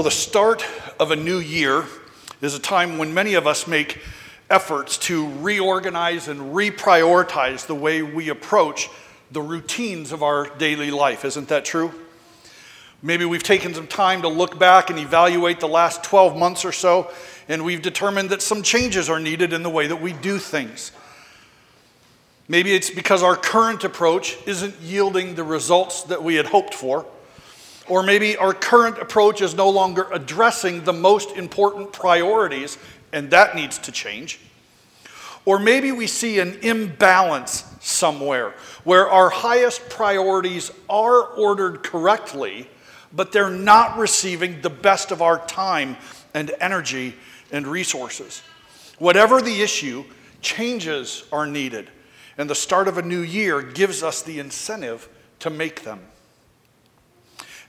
Well, 0.00 0.04
the 0.06 0.10
start 0.12 0.64
of 0.98 1.10
a 1.10 1.16
new 1.16 1.40
year 1.40 1.84
is 2.40 2.54
a 2.54 2.58
time 2.58 2.96
when 2.96 3.12
many 3.12 3.34
of 3.34 3.46
us 3.46 3.66
make 3.66 3.98
efforts 4.48 4.96
to 4.96 5.28
reorganize 5.40 6.26
and 6.26 6.54
reprioritize 6.54 7.66
the 7.66 7.74
way 7.74 8.00
we 8.00 8.30
approach 8.30 8.88
the 9.30 9.42
routines 9.42 10.10
of 10.10 10.22
our 10.22 10.48
daily 10.56 10.90
life. 10.90 11.26
Isn't 11.26 11.48
that 11.48 11.66
true? 11.66 11.92
Maybe 13.02 13.26
we've 13.26 13.42
taken 13.42 13.74
some 13.74 13.86
time 13.86 14.22
to 14.22 14.28
look 14.28 14.58
back 14.58 14.88
and 14.88 14.98
evaluate 14.98 15.60
the 15.60 15.68
last 15.68 16.02
12 16.02 16.34
months 16.34 16.64
or 16.64 16.72
so, 16.72 17.10
and 17.46 17.62
we've 17.62 17.82
determined 17.82 18.30
that 18.30 18.40
some 18.40 18.62
changes 18.62 19.10
are 19.10 19.20
needed 19.20 19.52
in 19.52 19.62
the 19.62 19.68
way 19.68 19.86
that 19.86 20.00
we 20.00 20.14
do 20.14 20.38
things. 20.38 20.92
Maybe 22.48 22.72
it's 22.72 22.88
because 22.88 23.22
our 23.22 23.36
current 23.36 23.84
approach 23.84 24.38
isn't 24.46 24.80
yielding 24.80 25.34
the 25.34 25.44
results 25.44 26.04
that 26.04 26.22
we 26.22 26.36
had 26.36 26.46
hoped 26.46 26.72
for. 26.72 27.04
Or 27.90 28.04
maybe 28.04 28.36
our 28.36 28.54
current 28.54 28.98
approach 28.98 29.42
is 29.42 29.54
no 29.54 29.68
longer 29.68 30.06
addressing 30.12 30.84
the 30.84 30.92
most 30.92 31.36
important 31.36 31.92
priorities, 31.92 32.78
and 33.12 33.30
that 33.32 33.56
needs 33.56 33.78
to 33.78 33.92
change. 33.92 34.38
Or 35.44 35.58
maybe 35.58 35.90
we 35.90 36.06
see 36.06 36.38
an 36.38 36.60
imbalance 36.62 37.64
somewhere 37.80 38.54
where 38.84 39.10
our 39.10 39.28
highest 39.28 39.88
priorities 39.88 40.70
are 40.88 41.24
ordered 41.24 41.82
correctly, 41.82 42.68
but 43.12 43.32
they're 43.32 43.50
not 43.50 43.98
receiving 43.98 44.62
the 44.62 44.70
best 44.70 45.10
of 45.10 45.20
our 45.20 45.44
time 45.46 45.96
and 46.32 46.52
energy 46.60 47.16
and 47.50 47.66
resources. 47.66 48.42
Whatever 48.98 49.42
the 49.42 49.62
issue, 49.62 50.04
changes 50.40 51.24
are 51.32 51.46
needed 51.46 51.90
and 52.38 52.48
the 52.48 52.54
start 52.54 52.86
of 52.86 52.98
a 52.98 53.02
new 53.02 53.20
year 53.20 53.60
gives 53.60 54.02
us 54.02 54.22
the 54.22 54.38
incentive 54.38 55.08
to 55.40 55.50
make 55.50 55.82
them. 55.82 56.00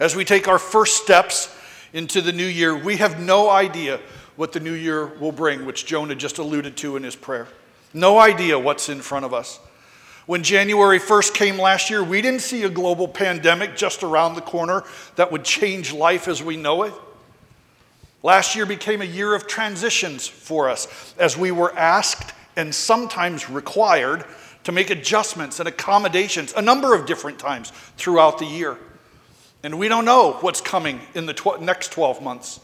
As 0.01 0.15
we 0.15 0.25
take 0.25 0.47
our 0.47 0.57
first 0.57 0.97
steps 0.97 1.55
into 1.93 2.21
the 2.21 2.31
new 2.31 2.47
year, 2.47 2.75
we 2.75 2.97
have 2.97 3.19
no 3.19 3.52
idea 3.52 3.99
what 4.35 4.52
the 4.52 4.59
new 4.59 4.73
year 4.73 5.05
will 5.05 5.31
bring, 5.31 5.63
which 5.63 5.85
Jonah 5.85 6.16
just 6.16 6.39
alluded 6.39 6.75
to 6.77 6.95
in 6.95 7.03
his 7.03 7.16
prayer. 7.16 7.47
No 7.93 8.17
idea 8.17 8.58
what's 8.58 8.89
in 8.89 8.99
front 9.02 9.25
of 9.25 9.33
us. 9.35 9.59
When 10.25 10.41
January 10.41 10.97
1st 10.97 11.35
came 11.35 11.59
last 11.59 11.91
year, 11.91 12.03
we 12.03 12.19
didn't 12.23 12.41
see 12.41 12.63
a 12.63 12.69
global 12.69 13.08
pandemic 13.08 13.77
just 13.77 14.02
around 14.02 14.33
the 14.33 14.41
corner 14.41 14.83
that 15.17 15.31
would 15.31 15.43
change 15.43 15.93
life 15.93 16.27
as 16.27 16.41
we 16.41 16.58
know 16.58 16.81
it. 16.81 16.93
Last 18.23 18.55
year 18.55 18.65
became 18.65 19.03
a 19.03 19.05
year 19.05 19.36
of 19.36 19.45
transitions 19.45 20.27
for 20.27 20.67
us 20.67 21.13
as 21.19 21.38
we 21.38 21.52
were 21.52 21.77
asked 21.77 22.33
and 22.55 22.73
sometimes 22.73 23.52
required 23.52 24.25
to 24.63 24.71
make 24.71 24.89
adjustments 24.89 25.59
and 25.59 25.69
accommodations 25.69 26.53
a 26.53 26.61
number 26.63 26.95
of 26.95 27.05
different 27.05 27.38
times 27.38 27.71
throughout 27.97 28.39
the 28.39 28.45
year. 28.45 28.80
And 29.64 29.78
we 29.78 29.88
don't 29.88 30.06
know 30.06 30.34
what's 30.42 30.62
coming 30.62 31.00
in 31.14 31.26
the 31.26 31.34
tw- 31.34 31.62
next 31.62 31.92
12 31.92 32.22
months. 32.22 32.59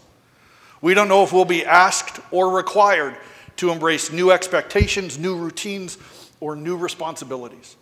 We 0.81 0.93
don't 0.93 1.07
know 1.07 1.23
if 1.23 1.33
we'll 1.33 1.45
be 1.45 1.65
asked 1.65 2.19
or 2.31 2.49
required 2.49 3.17
to 3.57 3.71
embrace 3.71 4.11
new 4.11 4.31
expectations, 4.31 5.17
new 5.17 5.35
routines, 5.35 5.97
or 6.39 6.55
new 6.55 6.77
responsibilities. 6.77 7.75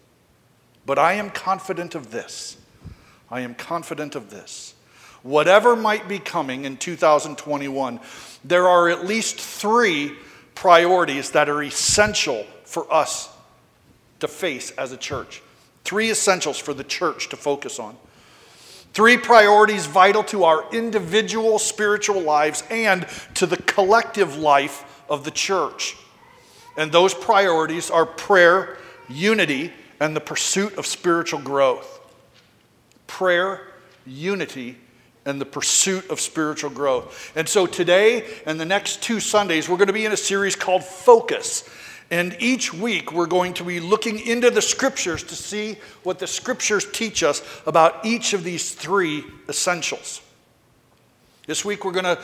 But 0.85 0.99
I 0.99 1.13
am 1.13 1.29
confident 1.29 1.95
of 1.95 2.11
this. 2.11 2.57
I 3.29 3.41
am 3.41 3.55
confident 3.55 4.15
of 4.15 4.29
this. 4.29 4.75
Whatever 5.23 5.75
might 5.75 6.07
be 6.07 6.19
coming 6.19 6.65
in 6.65 6.77
2021, 6.77 7.99
there 8.43 8.67
are 8.67 8.89
at 8.89 9.05
least 9.05 9.39
three 9.39 10.13
priorities 10.53 11.31
that 11.31 11.49
are 11.49 11.63
essential 11.63 12.45
for 12.63 12.91
us 12.93 13.29
to 14.19 14.27
face 14.27 14.71
as 14.71 14.91
a 14.91 14.97
church. 14.97 15.41
Three 15.83 16.11
essentials 16.11 16.57
for 16.57 16.73
the 16.73 16.83
church 16.83 17.29
to 17.29 17.35
focus 17.35 17.79
on. 17.79 17.97
Three 18.95 19.17
priorities 19.17 19.87
vital 19.87 20.23
to 20.23 20.45
our 20.45 20.63
individual 20.71 21.59
spiritual 21.59 22.21
lives 22.21 22.63
and 22.69 23.05
to 23.33 23.45
the 23.45 23.57
collective 23.57 24.37
life 24.37 25.03
of 25.09 25.25
the 25.25 25.31
church. 25.31 25.97
And 26.77 26.93
those 26.93 27.13
priorities 27.13 27.91
are 27.91 28.05
prayer, 28.05 28.77
unity, 29.09 29.73
and 29.99 30.15
the 30.15 30.21
pursuit 30.21 30.77
of 30.77 30.85
spiritual 30.85 31.41
growth. 31.41 31.99
Prayer, 33.05 33.67
unity, 34.05 34.77
and 35.25 35.41
the 35.41 35.45
pursuit 35.45 36.09
of 36.09 36.21
spiritual 36.21 36.69
growth. 36.69 37.33
And 37.35 37.49
so 37.49 37.65
today 37.65 38.25
and 38.45 38.57
the 38.57 38.65
next 38.65 39.03
two 39.03 39.19
Sundays, 39.19 39.67
we're 39.67 39.75
going 39.75 39.87
to 39.87 39.93
be 39.93 40.05
in 40.05 40.13
a 40.13 40.17
series 40.17 40.55
called 40.55 40.85
Focus. 40.85 41.69
And 42.11 42.35
each 42.39 42.73
week, 42.73 43.11
we're 43.11 43.25
going 43.25 43.53
to 43.55 43.63
be 43.63 43.79
looking 43.79 44.19
into 44.19 44.51
the 44.51 44.61
scriptures 44.61 45.23
to 45.23 45.35
see 45.35 45.77
what 46.03 46.19
the 46.19 46.27
scriptures 46.27 46.85
teach 46.91 47.23
us 47.23 47.41
about 47.65 48.05
each 48.05 48.33
of 48.33 48.43
these 48.43 48.73
three 48.73 49.23
essentials. 49.49 50.21
This 51.47 51.65
week, 51.65 51.83
we're 51.83 51.91
going 51.91 52.05
to, 52.05 52.19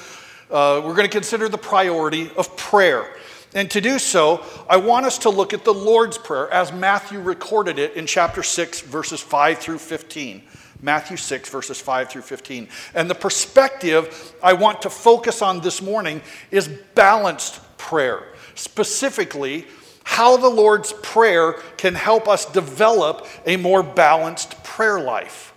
uh, 0.52 0.82
we're 0.86 0.96
going 0.96 1.08
to 1.08 1.10
consider 1.10 1.50
the 1.50 1.58
priority 1.58 2.30
of 2.38 2.56
prayer. 2.58 3.12
And 3.54 3.70
to 3.72 3.82
do 3.82 3.98
so, 3.98 4.46
I 4.70 4.78
want 4.78 5.06
us 5.06 5.18
to 5.20 5.30
look 5.30 5.54
at 5.54 5.66
the 5.66 5.74
Lord's 5.74 6.18
Prayer 6.18 6.50
as 6.54 6.72
Matthew 6.72 7.20
recorded 7.20 7.80
it 7.80 7.96
in 7.96 8.06
chapter 8.06 8.44
6, 8.44 8.82
verses 8.82 9.20
5 9.20 9.58
through 9.58 9.80
15. 9.80 10.44
Matthew 10.82 11.18
6, 11.18 11.50
verses 11.50 11.80
5 11.80 12.10
through 12.10 12.22
15. 12.22 12.68
And 12.94 13.10
the 13.10 13.16
perspective 13.16 14.34
I 14.42 14.54
want 14.54 14.84
to 14.84 14.90
focus 14.90 15.42
on 15.42 15.62
this 15.62 15.82
morning 15.82 16.22
is 16.50 16.68
balanced 16.96 17.62
prayer 17.78 18.31
specifically 18.56 19.68
how 20.04 20.38
the 20.38 20.50
Lord's 20.50 20.94
Prayer 20.94 21.54
can 21.78 21.96
help 21.96 22.28
us 22.28 22.46
develop 22.46 23.28
a 23.46 23.58
more 23.58 23.84
balanced 23.84 24.64
prayer 24.64 25.00
life. 25.00 25.54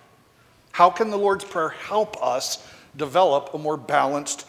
How 0.73 0.91
can 0.91 1.11
the 1.11 1.17
Lord's 1.17 1.45
Prayer 1.45 1.71
help 1.71 2.23
us 2.23 2.67
develop 2.97 3.55
a 3.55 3.59
more 3.59 3.77
balanced 3.77 4.47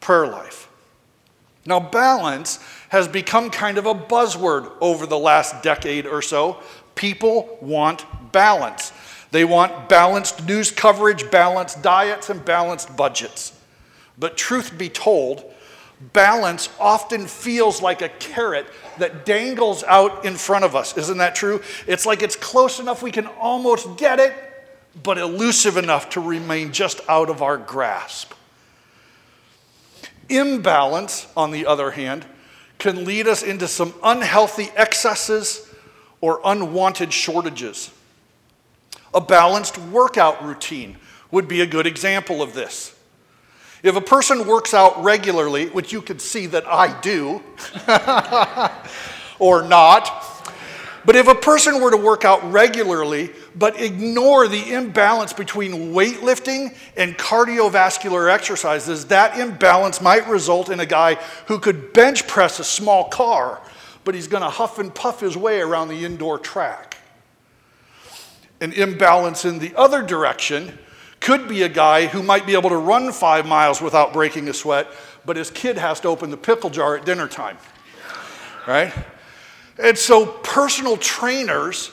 prayer 0.00 0.26
life? 0.26 0.68
Now, 1.66 1.80
balance 1.80 2.58
has 2.90 3.08
become 3.08 3.50
kind 3.50 3.78
of 3.78 3.86
a 3.86 3.94
buzzword 3.94 4.70
over 4.80 5.06
the 5.06 5.18
last 5.18 5.62
decade 5.62 6.06
or 6.06 6.20
so. 6.20 6.60
People 6.94 7.58
want 7.60 8.04
balance. 8.32 8.92
They 9.30 9.44
want 9.44 9.88
balanced 9.88 10.46
news 10.46 10.70
coverage, 10.70 11.30
balanced 11.30 11.82
diets, 11.82 12.28
and 12.28 12.44
balanced 12.44 12.94
budgets. 12.96 13.58
But 14.18 14.36
truth 14.36 14.76
be 14.76 14.88
told, 14.88 15.53
balance 16.12 16.68
often 16.78 17.26
feels 17.26 17.80
like 17.80 18.02
a 18.02 18.08
carrot 18.08 18.66
that 18.98 19.24
dangles 19.24 19.82
out 19.84 20.24
in 20.24 20.34
front 20.34 20.64
of 20.64 20.76
us. 20.76 20.96
Isn't 20.96 21.18
that 21.18 21.34
true? 21.34 21.62
It's 21.86 22.06
like 22.06 22.22
it's 22.22 22.36
close 22.36 22.80
enough 22.80 23.02
we 23.02 23.10
can 23.10 23.26
almost 23.26 23.96
get 23.96 24.20
it, 24.20 24.34
but 25.02 25.18
elusive 25.18 25.76
enough 25.76 26.10
to 26.10 26.20
remain 26.20 26.72
just 26.72 27.00
out 27.08 27.30
of 27.30 27.42
our 27.42 27.56
grasp. 27.56 28.32
Imbalance, 30.28 31.26
on 31.36 31.50
the 31.50 31.66
other 31.66 31.90
hand, 31.90 32.24
can 32.78 33.04
lead 33.04 33.26
us 33.26 33.42
into 33.42 33.68
some 33.68 33.94
unhealthy 34.02 34.70
excesses 34.76 35.68
or 36.20 36.40
unwanted 36.44 37.12
shortages. 37.12 37.90
A 39.12 39.20
balanced 39.20 39.78
workout 39.78 40.44
routine 40.44 40.96
would 41.30 41.48
be 41.48 41.60
a 41.60 41.66
good 41.66 41.86
example 41.86 42.42
of 42.42 42.54
this. 42.54 42.93
If 43.84 43.96
a 43.96 44.00
person 44.00 44.46
works 44.46 44.72
out 44.72 45.04
regularly, 45.04 45.66
which 45.66 45.92
you 45.92 46.00
can 46.00 46.18
see 46.18 46.46
that 46.46 46.66
I 46.66 46.98
do, 47.02 47.42
or 49.38 49.62
not, 49.62 50.24
but 51.04 51.16
if 51.16 51.28
a 51.28 51.34
person 51.34 51.82
were 51.82 51.90
to 51.90 51.96
work 51.98 52.24
out 52.24 52.50
regularly 52.50 53.30
but 53.54 53.78
ignore 53.78 54.48
the 54.48 54.72
imbalance 54.72 55.34
between 55.34 55.92
weightlifting 55.92 56.74
and 56.96 57.16
cardiovascular 57.18 58.32
exercises, 58.32 59.04
that 59.06 59.38
imbalance 59.38 60.00
might 60.00 60.26
result 60.28 60.70
in 60.70 60.80
a 60.80 60.86
guy 60.86 61.16
who 61.46 61.58
could 61.58 61.92
bench 61.92 62.26
press 62.26 62.58
a 62.58 62.64
small 62.64 63.10
car, 63.10 63.60
but 64.02 64.14
he's 64.14 64.28
going 64.28 64.42
to 64.42 64.48
huff 64.48 64.78
and 64.78 64.94
puff 64.94 65.20
his 65.20 65.36
way 65.36 65.60
around 65.60 65.88
the 65.88 66.06
indoor 66.06 66.38
track. 66.38 66.96
An 68.62 68.72
imbalance 68.72 69.44
in 69.44 69.58
the 69.58 69.74
other 69.76 70.02
direction 70.02 70.78
could 71.24 71.48
be 71.48 71.62
a 71.62 71.68
guy 71.70 72.06
who 72.06 72.22
might 72.22 72.44
be 72.44 72.52
able 72.52 72.68
to 72.68 72.76
run 72.76 73.10
five 73.10 73.46
miles 73.46 73.80
without 73.80 74.12
breaking 74.12 74.46
a 74.50 74.52
sweat, 74.52 74.86
but 75.24 75.36
his 75.36 75.50
kid 75.50 75.78
has 75.78 75.98
to 76.00 76.08
open 76.08 76.30
the 76.30 76.36
pickle 76.36 76.68
jar 76.68 76.98
at 76.98 77.06
dinner 77.06 77.26
time. 77.26 77.56
Right? 78.66 78.92
And 79.82 79.96
so 79.96 80.26
personal 80.26 80.98
trainers, 80.98 81.90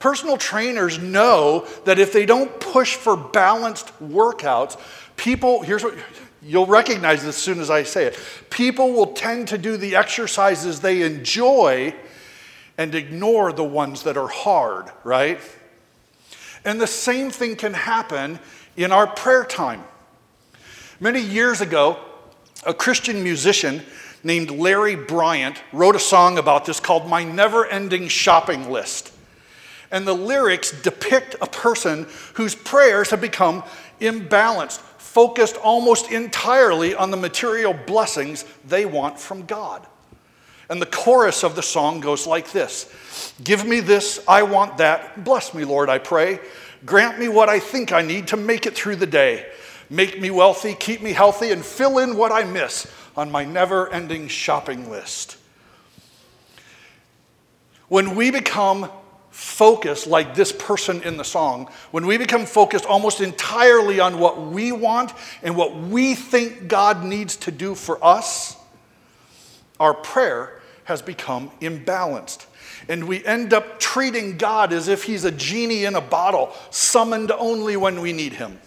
personal 0.00 0.36
trainers 0.36 0.98
know 0.98 1.64
that 1.84 2.00
if 2.00 2.12
they 2.12 2.26
don't 2.26 2.58
push 2.58 2.96
for 2.96 3.16
balanced 3.16 3.86
workouts, 4.02 4.76
people, 5.14 5.62
here's 5.62 5.84
what 5.84 5.94
you'll 6.42 6.66
recognize 6.66 7.22
this 7.22 7.36
as 7.36 7.42
soon 7.42 7.60
as 7.60 7.70
I 7.70 7.84
say 7.84 8.06
it. 8.06 8.18
People 8.50 8.92
will 8.94 9.12
tend 9.12 9.46
to 9.48 9.58
do 9.58 9.76
the 9.76 9.94
exercises 9.94 10.80
they 10.80 11.02
enjoy 11.02 11.94
and 12.76 12.96
ignore 12.96 13.52
the 13.52 13.62
ones 13.62 14.02
that 14.02 14.16
are 14.16 14.26
hard, 14.26 14.90
right? 15.04 15.38
And 16.64 16.80
the 16.80 16.88
same 16.88 17.30
thing 17.30 17.54
can 17.54 17.74
happen 17.74 18.40
in 18.76 18.92
our 18.92 19.06
prayer 19.06 19.44
time. 19.44 19.82
Many 21.00 21.20
years 21.20 21.60
ago, 21.60 21.98
a 22.64 22.72
Christian 22.72 23.22
musician 23.22 23.82
named 24.24 24.50
Larry 24.50 24.94
Bryant 24.94 25.60
wrote 25.72 25.96
a 25.96 26.00
song 26.00 26.38
about 26.38 26.64
this 26.64 26.80
called 26.80 27.08
My 27.08 27.24
Never 27.24 27.66
Ending 27.66 28.08
Shopping 28.08 28.70
List. 28.70 29.12
And 29.90 30.06
the 30.06 30.14
lyrics 30.14 30.70
depict 30.82 31.36
a 31.40 31.46
person 31.46 32.06
whose 32.34 32.54
prayers 32.54 33.10
have 33.10 33.20
become 33.20 33.62
imbalanced, 34.00 34.78
focused 34.98 35.56
almost 35.56 36.10
entirely 36.10 36.94
on 36.94 37.10
the 37.10 37.16
material 37.16 37.74
blessings 37.74 38.44
they 38.66 38.86
want 38.86 39.18
from 39.18 39.44
God. 39.44 39.86
And 40.70 40.80
the 40.80 40.86
chorus 40.86 41.44
of 41.44 41.54
the 41.54 41.62
song 41.62 42.00
goes 42.00 42.26
like 42.26 42.52
this 42.52 42.90
Give 43.44 43.66
me 43.66 43.80
this, 43.80 44.24
I 44.26 44.44
want 44.44 44.78
that. 44.78 45.24
Bless 45.24 45.52
me, 45.52 45.64
Lord, 45.64 45.90
I 45.90 45.98
pray. 45.98 46.40
Grant 46.84 47.18
me 47.18 47.28
what 47.28 47.48
I 47.48 47.60
think 47.60 47.92
I 47.92 48.02
need 48.02 48.28
to 48.28 48.36
make 48.36 48.66
it 48.66 48.74
through 48.74 48.96
the 48.96 49.06
day. 49.06 49.46
Make 49.88 50.20
me 50.20 50.30
wealthy, 50.30 50.74
keep 50.74 51.02
me 51.02 51.12
healthy, 51.12 51.50
and 51.50 51.64
fill 51.64 51.98
in 51.98 52.16
what 52.16 52.32
I 52.32 52.44
miss 52.44 52.86
on 53.16 53.30
my 53.30 53.44
never 53.44 53.92
ending 53.92 54.28
shopping 54.28 54.90
list. 54.90 55.36
When 57.88 58.16
we 58.16 58.30
become 58.30 58.90
focused, 59.30 60.06
like 60.06 60.34
this 60.34 60.52
person 60.52 61.02
in 61.02 61.16
the 61.16 61.24
song, 61.24 61.68
when 61.90 62.06
we 62.06 62.16
become 62.18 62.46
focused 62.46 62.86
almost 62.86 63.20
entirely 63.20 64.00
on 64.00 64.18
what 64.18 64.40
we 64.40 64.72
want 64.72 65.12
and 65.42 65.56
what 65.56 65.76
we 65.76 66.14
think 66.14 66.68
God 66.68 67.04
needs 67.04 67.36
to 67.36 67.50
do 67.50 67.74
for 67.74 68.02
us, 68.04 68.56
our 69.78 69.94
prayer 69.94 70.60
has 70.84 71.02
become 71.02 71.50
imbalanced. 71.60 72.46
And 72.88 73.06
we 73.06 73.24
end 73.24 73.52
up 73.52 73.78
treating 73.78 74.36
God 74.36 74.72
as 74.72 74.88
if 74.88 75.04
he's 75.04 75.24
a 75.24 75.30
genie 75.30 75.84
in 75.84 75.94
a 75.94 76.00
bottle, 76.00 76.52
summoned 76.70 77.30
only 77.30 77.76
when 77.76 78.00
we 78.00 78.12
need 78.12 78.34
him. 78.34 78.58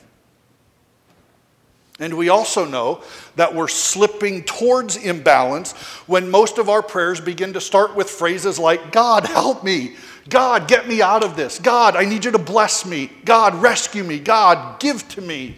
And 2.00 2.18
we 2.18 2.28
also 2.28 2.66
know 2.66 3.02
that 3.38 3.56
we're 3.56 3.70
slipping 3.70 4.44
towards 4.44 4.98
imbalance 4.98 5.72
when 6.08 6.30
most 6.30 6.58
of 6.58 6.68
our 6.68 6.82
prayers 6.82 7.22
begin 7.22 7.54
to 7.54 7.62
start 7.62 7.96
with 7.96 8.10
phrases 8.10 8.60
like, 8.60 8.92
God, 8.92 9.26
help 9.26 9.64
me. 9.64 9.96
God, 10.28 10.68
get 10.68 10.88
me 10.88 11.02
out 11.02 11.24
of 11.24 11.38
this. 11.38 11.58
God, 11.58 11.96
I 11.96 12.04
need 12.04 12.26
you 12.26 12.32
to 12.32 12.40
bless 12.40 12.86
me. 12.86 13.10
God, 13.24 13.56
rescue 13.56 14.04
me. 14.04 14.20
God, 14.20 14.80
give 14.80 15.08
to 15.10 15.22
me. 15.22 15.56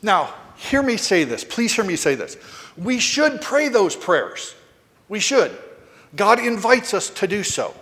Now, 0.00 0.32
hear 0.56 0.82
me 0.82 0.96
say 0.96 1.24
this. 1.24 1.42
Please 1.42 1.74
hear 1.74 1.84
me 1.84 1.96
say 1.96 2.14
this. 2.14 2.36
We 2.76 3.00
should 3.00 3.40
pray 3.40 3.68
those 3.68 3.96
prayers. 3.96 4.54
We 5.08 5.18
should. 5.18 5.56
God 6.14 6.38
invites 6.38 6.94
us 6.94 7.10
to 7.10 7.26
do 7.26 7.42
so. 7.42 7.74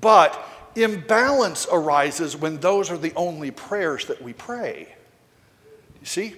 But 0.00 0.42
imbalance 0.74 1.66
arises 1.70 2.36
when 2.36 2.58
those 2.58 2.90
are 2.90 2.98
the 2.98 3.12
only 3.14 3.50
prayers 3.50 4.06
that 4.06 4.20
we 4.20 4.32
pray. 4.32 4.88
You 6.00 6.06
see? 6.06 6.34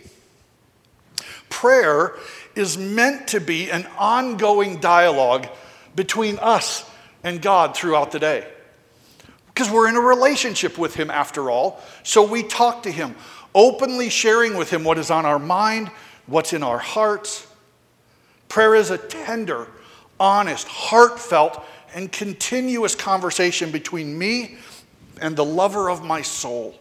Prayer 1.48 2.14
is 2.54 2.76
meant 2.76 3.28
to 3.28 3.40
be 3.40 3.70
an 3.70 3.86
ongoing 3.98 4.80
dialogue 4.80 5.48
between 5.94 6.38
us 6.38 6.88
and 7.24 7.40
God 7.40 7.76
throughout 7.76 8.12
the 8.12 8.18
day. 8.18 8.46
Because 9.48 9.70
we're 9.70 9.88
in 9.88 9.96
a 9.96 10.00
relationship 10.00 10.76
with 10.76 10.94
Him 10.94 11.10
after 11.10 11.50
all. 11.50 11.80
So 12.02 12.22
we 12.22 12.42
talk 12.42 12.82
to 12.82 12.90
Him, 12.90 13.16
openly 13.54 14.10
sharing 14.10 14.56
with 14.56 14.70
Him 14.70 14.84
what 14.84 14.98
is 14.98 15.10
on 15.10 15.24
our 15.24 15.38
mind, 15.38 15.88
what's 16.26 16.52
in 16.52 16.62
our 16.62 16.78
hearts. 16.78 17.46
Prayer 18.48 18.74
is 18.74 18.90
a 18.90 18.98
tender, 18.98 19.66
honest, 20.18 20.66
heartfelt, 20.68 21.62
and 21.94 22.10
continuous 22.10 22.94
conversation 22.94 23.70
between 23.70 24.18
me 24.18 24.56
and 25.20 25.36
the 25.36 25.44
lover 25.44 25.88
of 25.90 26.04
my 26.04 26.22
soul. 26.22 26.74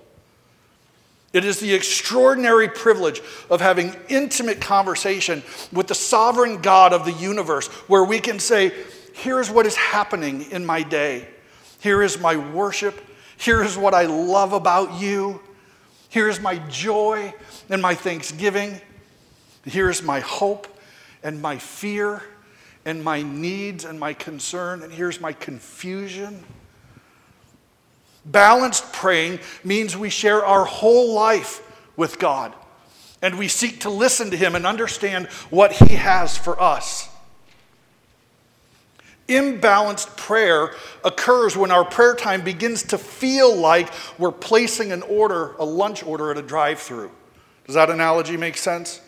It 1.33 1.43
is 1.43 1.59
the 1.59 1.73
extraordinary 1.73 2.69
privilege 2.69 3.21
of 3.49 3.59
having 3.59 3.93
intimate 4.07 4.61
conversation 4.61 5.43
with 5.73 5.87
the 5.87 5.95
sovereign 5.95 6.61
God 6.61 6.93
of 6.93 7.03
the 7.03 7.11
universe 7.11 7.67
where 7.87 8.03
we 8.03 8.19
can 8.19 8.39
say, 8.39 8.71
Here's 9.13 9.49
what 9.49 9.65
is 9.65 9.75
happening 9.75 10.49
in 10.51 10.65
my 10.65 10.81
day. 10.83 11.27
Here 11.79 12.01
is 12.01 12.19
my 12.19 12.35
worship. 12.35 13.01
Here 13.37 13.63
is 13.63 13.77
what 13.77 13.93
I 13.93 14.05
love 14.05 14.51
about 14.51 14.99
you. 14.99 15.41
Here 16.09 16.27
is 16.27 16.39
my 16.39 16.57
joy 16.69 17.33
and 17.69 17.81
my 17.81 17.95
thanksgiving. 17.95 18.79
Here 19.65 19.89
is 19.89 20.03
my 20.03 20.19
hope 20.19 20.67
and 21.23 21.41
my 21.41 21.57
fear 21.57 22.23
and 22.85 23.03
my 23.03 23.23
needs 23.23 23.83
and 23.83 23.99
my 23.99 24.13
concern. 24.13 24.83
And 24.83 24.93
here's 24.93 25.19
my 25.19 25.33
confusion. 25.33 26.43
Balanced 28.25 28.93
praying 28.93 29.39
means 29.63 29.97
we 29.97 30.09
share 30.09 30.45
our 30.45 30.65
whole 30.65 31.13
life 31.13 31.61
with 31.97 32.17
God 32.19 32.53
and 33.21 33.37
we 33.37 33.47
seek 33.47 33.81
to 33.81 33.89
listen 33.89 34.31
to 34.31 34.37
Him 34.37 34.55
and 34.55 34.65
understand 34.65 35.27
what 35.49 35.71
He 35.71 35.95
has 35.95 36.37
for 36.37 36.59
us. 36.61 37.09
Imbalanced 39.27 40.15
prayer 40.17 40.75
occurs 41.03 41.57
when 41.57 41.71
our 41.71 41.83
prayer 41.83 42.13
time 42.13 42.43
begins 42.43 42.83
to 42.83 42.97
feel 42.97 43.55
like 43.55 43.91
we're 44.19 44.31
placing 44.31 44.91
an 44.91 45.01
order, 45.03 45.53
a 45.57 45.65
lunch 45.65 46.03
order 46.03 46.29
at 46.29 46.37
a 46.37 46.43
drive 46.43 46.79
through. 46.79 47.09
Does 47.65 47.73
that 47.73 47.89
analogy 47.89 48.37
make 48.37 48.57
sense? 48.57 49.01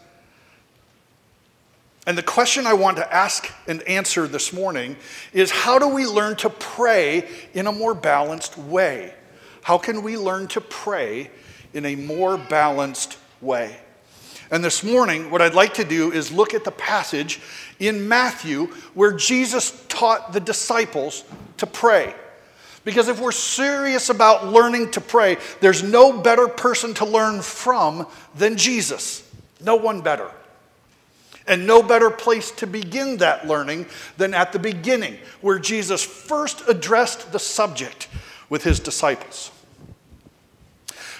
And 2.07 2.17
the 2.17 2.23
question 2.23 2.65
I 2.65 2.73
want 2.73 2.95
to 2.97 3.13
ask 3.13 3.51
and 3.67 3.83
answer 3.83 4.29
this 4.29 4.53
morning 4.53 4.95
is 5.33 5.51
how 5.51 5.77
do 5.77 5.89
we 5.89 6.05
learn 6.05 6.37
to 6.37 6.49
pray 6.49 7.27
in 7.53 7.67
a 7.67 7.71
more 7.73 7.93
balanced 7.93 8.57
way? 8.57 9.13
How 9.61 9.77
can 9.77 10.01
we 10.01 10.15
learn 10.15 10.47
to 10.47 10.61
pray 10.61 11.29
in 11.73 11.85
a 11.85 11.97
more 11.97 12.37
balanced 12.37 13.17
way? 13.41 13.77
And 14.49 14.63
this 14.63 14.85
morning, 14.85 15.29
what 15.29 15.41
I'd 15.41 15.53
like 15.53 15.73
to 15.73 15.83
do 15.83 16.13
is 16.13 16.31
look 16.31 16.53
at 16.53 16.63
the 16.63 16.71
passage 16.71 17.41
in 17.77 18.07
Matthew 18.07 18.67
where 18.93 19.11
Jesus 19.11 19.85
taught 19.89 20.31
the 20.31 20.39
disciples 20.39 21.25
to 21.57 21.67
pray. 21.67 22.15
Because 22.85 23.09
if 23.09 23.19
we're 23.19 23.33
serious 23.33 24.07
about 24.07 24.47
learning 24.47 24.91
to 24.91 25.01
pray, 25.01 25.35
there's 25.59 25.83
no 25.83 26.17
better 26.17 26.47
person 26.47 26.93
to 26.93 27.05
learn 27.05 27.41
from 27.41 28.07
than 28.33 28.55
Jesus. 28.55 29.29
No 29.59 29.75
one 29.75 29.99
better. 29.99 30.31
And 31.47 31.65
no 31.65 31.81
better 31.81 32.09
place 32.09 32.51
to 32.51 32.67
begin 32.67 33.17
that 33.17 33.47
learning 33.47 33.85
than 34.17 34.33
at 34.33 34.51
the 34.51 34.59
beginning, 34.59 35.17
where 35.41 35.59
Jesus 35.59 36.03
first 36.03 36.63
addressed 36.67 37.31
the 37.31 37.39
subject 37.39 38.07
with 38.49 38.63
his 38.63 38.79
disciples. 38.79 39.51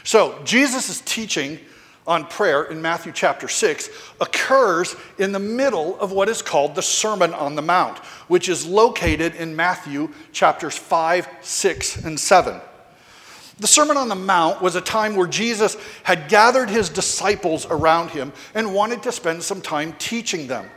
So, 0.03 0.39
Jesus' 0.43 1.01
teaching 1.01 1.59
on 2.07 2.25
prayer 2.25 2.63
in 2.63 2.81
Matthew 2.81 3.11
chapter 3.11 3.49
6 3.49 3.89
occurs 4.21 4.95
in 5.17 5.33
the 5.33 5.39
middle 5.39 5.99
of 5.99 6.13
what 6.13 6.29
is 6.29 6.41
called 6.41 6.73
the 6.73 6.81
Sermon 6.81 7.33
on 7.33 7.55
the 7.55 7.61
Mount, 7.61 7.97
which 8.29 8.47
is 8.47 8.65
located 8.65 9.35
in 9.35 9.55
Matthew 9.55 10.13
chapters 10.31 10.77
5, 10.77 11.27
6, 11.41 12.05
and 12.05 12.17
7. 12.17 12.61
The 13.59 13.67
Sermon 13.67 13.97
on 13.97 14.07
the 14.07 14.15
Mount 14.15 14.61
was 14.61 14.75
a 14.75 14.81
time 14.81 15.15
where 15.15 15.27
Jesus 15.27 15.77
had 16.03 16.29
gathered 16.29 16.69
his 16.69 16.89
disciples 16.89 17.65
around 17.65 18.11
him 18.11 18.31
and 18.53 18.73
wanted 18.73 19.03
to 19.03 19.11
spend 19.11 19.41
some 19.43 19.61
time 19.61 19.93
teaching 19.97 20.47
them. 20.47 20.69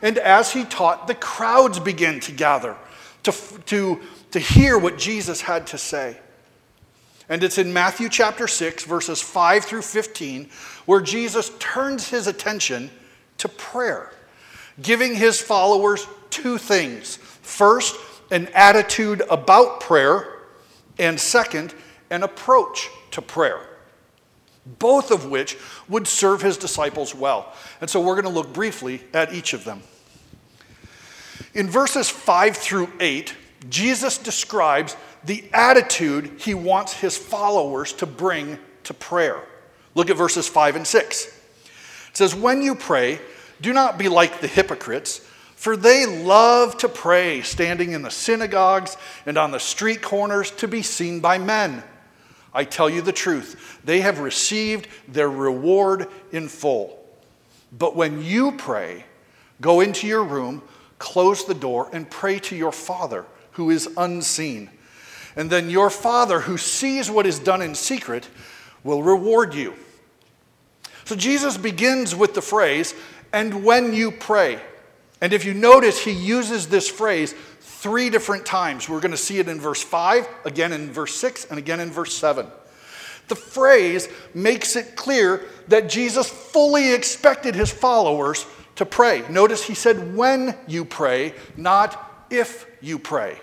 And 0.00 0.16
as 0.16 0.52
he 0.52 0.64
taught, 0.64 1.08
the 1.08 1.14
crowds 1.14 1.80
began 1.80 2.20
to 2.20 2.32
gather 2.32 2.76
to, 3.24 3.32
to, 3.66 4.00
to 4.30 4.38
hear 4.38 4.78
what 4.78 4.96
Jesus 4.96 5.40
had 5.40 5.66
to 5.68 5.78
say. 5.78 6.16
And 7.28 7.44
it's 7.44 7.58
in 7.58 7.72
Matthew 7.72 8.08
chapter 8.08 8.48
6, 8.48 8.84
verses 8.84 9.20
5 9.20 9.64
through 9.64 9.82
15, 9.82 10.48
where 10.86 11.00
Jesus 11.00 11.52
turns 11.58 12.08
his 12.08 12.26
attention 12.26 12.90
to 13.38 13.48
prayer, 13.48 14.12
giving 14.82 15.14
his 15.14 15.40
followers 15.40 16.06
two 16.30 16.58
things. 16.58 17.16
First, 17.16 17.96
an 18.30 18.48
attitude 18.54 19.22
about 19.30 19.80
prayer, 19.80 20.38
and 20.98 21.18
second, 21.20 21.74
an 22.10 22.22
approach 22.22 22.90
to 23.12 23.22
prayer, 23.22 23.60
both 24.78 25.10
of 25.10 25.26
which 25.26 25.56
would 25.88 26.06
serve 26.06 26.42
his 26.42 26.56
disciples 26.56 27.14
well. 27.14 27.52
And 27.80 27.88
so 27.88 28.00
we're 28.00 28.20
going 28.20 28.32
to 28.32 28.40
look 28.40 28.52
briefly 28.52 29.02
at 29.14 29.32
each 29.32 29.52
of 29.52 29.64
them. 29.64 29.82
In 31.54 31.68
verses 31.68 32.08
5 32.08 32.56
through 32.56 32.92
8, 33.00 33.34
Jesus 33.68 34.18
describes 34.18 34.96
the 35.24 35.44
attitude 35.52 36.32
he 36.38 36.54
wants 36.54 36.94
his 36.94 37.16
followers 37.16 37.92
to 37.94 38.06
bring 38.06 38.58
to 38.84 38.94
prayer. 38.94 39.40
Look 39.94 40.10
at 40.10 40.16
verses 40.16 40.48
5 40.48 40.76
and 40.76 40.86
6. 40.86 41.26
It 41.26 42.16
says, 42.16 42.34
When 42.34 42.62
you 42.62 42.74
pray, 42.74 43.20
do 43.60 43.72
not 43.72 43.98
be 43.98 44.08
like 44.08 44.40
the 44.40 44.46
hypocrites 44.46 45.20
for 45.60 45.76
they 45.76 46.06
love 46.06 46.78
to 46.78 46.88
pray, 46.88 47.42
standing 47.42 47.92
in 47.92 48.00
the 48.00 48.10
synagogues 48.10 48.96
and 49.26 49.36
on 49.36 49.50
the 49.50 49.60
street 49.60 50.00
corners 50.00 50.50
to 50.52 50.66
be 50.66 50.80
seen 50.80 51.20
by 51.20 51.36
men. 51.36 51.82
I 52.52 52.64
tell 52.64 52.90
you 52.90 53.02
the 53.02 53.12
truth, 53.12 53.80
they 53.84 54.00
have 54.00 54.18
received 54.18 54.88
their 55.08 55.30
reward 55.30 56.08
in 56.32 56.48
full. 56.48 56.98
But 57.72 57.94
when 57.94 58.22
you 58.22 58.52
pray, 58.52 59.04
go 59.60 59.80
into 59.80 60.06
your 60.06 60.24
room, 60.24 60.62
close 60.98 61.44
the 61.44 61.54
door, 61.54 61.88
and 61.92 62.10
pray 62.10 62.38
to 62.40 62.56
your 62.56 62.72
Father 62.72 63.24
who 63.52 63.70
is 63.70 63.88
unseen. 63.96 64.70
And 65.36 65.48
then 65.48 65.70
your 65.70 65.90
Father 65.90 66.40
who 66.40 66.58
sees 66.58 67.10
what 67.10 67.26
is 67.26 67.38
done 67.38 67.62
in 67.62 67.74
secret 67.74 68.28
will 68.82 69.02
reward 69.02 69.54
you. 69.54 69.74
So 71.04 71.14
Jesus 71.14 71.56
begins 71.56 72.14
with 72.14 72.34
the 72.34 72.42
phrase, 72.42 72.94
and 73.32 73.64
when 73.64 73.92
you 73.94 74.10
pray. 74.10 74.60
And 75.20 75.32
if 75.32 75.44
you 75.44 75.54
notice, 75.54 76.02
he 76.02 76.12
uses 76.12 76.68
this 76.68 76.88
phrase 76.88 77.34
three 77.80 78.10
different 78.10 78.44
times. 78.44 78.88
We're 78.88 79.00
going 79.00 79.10
to 79.10 79.16
see 79.16 79.38
it 79.38 79.48
in 79.48 79.58
verse 79.58 79.82
5, 79.82 80.28
again 80.44 80.72
in 80.72 80.92
verse 80.92 81.14
6, 81.14 81.46
and 81.46 81.58
again 81.58 81.80
in 81.80 81.90
verse 81.90 82.14
7. 82.14 82.46
The 83.28 83.36
phrase 83.36 84.08
makes 84.34 84.76
it 84.76 84.96
clear 84.96 85.46
that 85.68 85.88
Jesus 85.88 86.28
fully 86.28 86.92
expected 86.92 87.54
his 87.54 87.70
followers 87.70 88.44
to 88.76 88.84
pray. 88.84 89.24
Notice 89.30 89.64
he 89.64 89.74
said, 89.74 90.14
when 90.14 90.56
you 90.66 90.84
pray, 90.84 91.34
not 91.56 92.26
if 92.28 92.66
you 92.82 92.98
pray. 92.98 93.40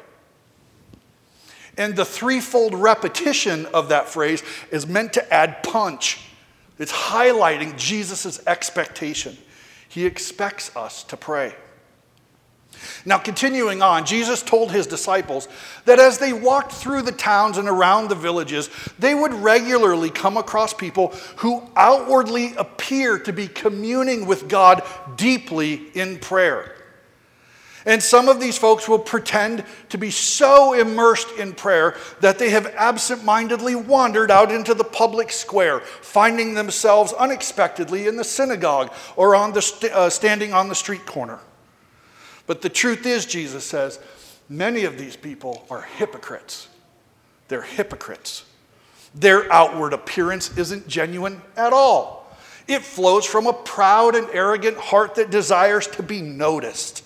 And 1.75 1.95
the 1.95 2.05
threefold 2.05 2.75
repetition 2.75 3.65
of 3.67 3.89
that 3.89 4.07
phrase 4.07 4.43
is 4.71 4.85
meant 4.85 5.13
to 5.13 5.33
add 5.33 5.63
punch. 5.63 6.19
It's 6.77 6.91
highlighting 6.91 7.75
Jesus' 7.75 8.39
expectation. 8.45 9.35
He 9.89 10.05
expects 10.05 10.75
us 10.75 11.03
to 11.05 11.17
pray. 11.17 11.55
Now, 13.05 13.17
continuing 13.17 13.81
on, 13.81 14.05
Jesus 14.05 14.41
told 14.41 14.71
his 14.71 14.87
disciples 14.87 15.47
that 15.85 15.99
as 15.99 16.17
they 16.17 16.33
walked 16.33 16.71
through 16.71 17.03
the 17.03 17.11
towns 17.11 17.57
and 17.57 17.67
around 17.67 18.09
the 18.09 18.15
villages, 18.15 18.69
they 18.99 19.15
would 19.15 19.33
regularly 19.33 20.09
come 20.09 20.37
across 20.37 20.73
people 20.73 21.09
who 21.37 21.63
outwardly 21.75 22.53
appear 22.55 23.19
to 23.19 23.33
be 23.33 23.47
communing 23.47 24.25
with 24.25 24.47
God 24.47 24.83
deeply 25.15 25.89
in 25.93 26.19
prayer. 26.19 26.73
And 27.87 28.03
some 28.03 28.27
of 28.27 28.41
these 28.41 28.57
folks 28.57 28.89
will 28.89 28.99
pretend 28.99 29.63
to 29.89 29.97
be 29.97 30.11
so 30.11 30.73
immersed 30.73 31.31
in 31.39 31.53
prayer 31.53 31.95
that 32.19 32.37
they 32.37 32.49
have 32.49 32.65
absent 32.75 33.23
mindedly 33.23 33.75
wandered 33.75 34.29
out 34.29 34.51
into 34.51 34.73
the 34.73 34.83
public 34.83 35.31
square, 35.31 35.79
finding 35.79 36.53
themselves 36.53 37.13
unexpectedly 37.13 38.05
in 38.05 38.17
the 38.17 38.25
synagogue 38.25 38.93
or 39.15 39.35
on 39.35 39.53
the 39.53 39.61
st- 39.61 39.93
uh, 39.93 40.09
standing 40.09 40.51
on 40.51 40.67
the 40.67 40.75
street 40.75 41.05
corner. 41.05 41.39
But 42.47 42.61
the 42.61 42.69
truth 42.69 43.05
is, 43.05 43.25
Jesus 43.25 43.63
says, 43.63 43.99
many 44.49 44.85
of 44.85 44.97
these 44.97 45.15
people 45.15 45.65
are 45.69 45.81
hypocrites. 45.81 46.69
They're 47.49 47.61
hypocrites. 47.61 48.45
Their 49.13 49.51
outward 49.51 49.93
appearance 49.93 50.57
isn't 50.57 50.87
genuine 50.87 51.41
at 51.55 51.73
all. 51.73 52.35
It 52.67 52.81
flows 52.81 53.25
from 53.25 53.47
a 53.47 53.53
proud 53.53 54.15
and 54.15 54.27
arrogant 54.31 54.77
heart 54.77 55.15
that 55.15 55.29
desires 55.29 55.87
to 55.87 56.03
be 56.03 56.21
noticed. 56.21 57.03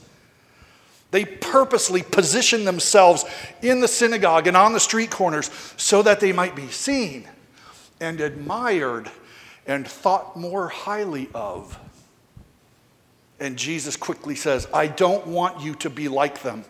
They 1.12 1.26
purposely 1.26 2.04
position 2.04 2.64
themselves 2.64 3.26
in 3.62 3.82
the 3.82 3.88
synagogue 3.88 4.48
and 4.48 4.56
on 4.56 4.74
the 4.74 4.80
street 4.80 5.12
corners 5.12 5.52
so 5.78 6.02
that 6.04 6.20
they 6.20 6.32
might 6.32 6.56
be 6.56 6.70
seen 6.70 7.28
and 8.00 8.22
admired 8.22 9.12
and 9.68 9.88
thought 9.88 10.38
more 10.38 10.70
highly 10.70 11.30
of. 11.36 11.78
And 13.42 13.58
Jesus 13.58 13.98
quickly 13.98 14.36
says, 14.36 14.68
I 14.72 14.86
don't 14.86 15.26
want 15.26 15.62
you 15.62 15.74
to 15.76 15.90
be 15.90 16.08
like 16.08 16.44
them. 16.44 16.64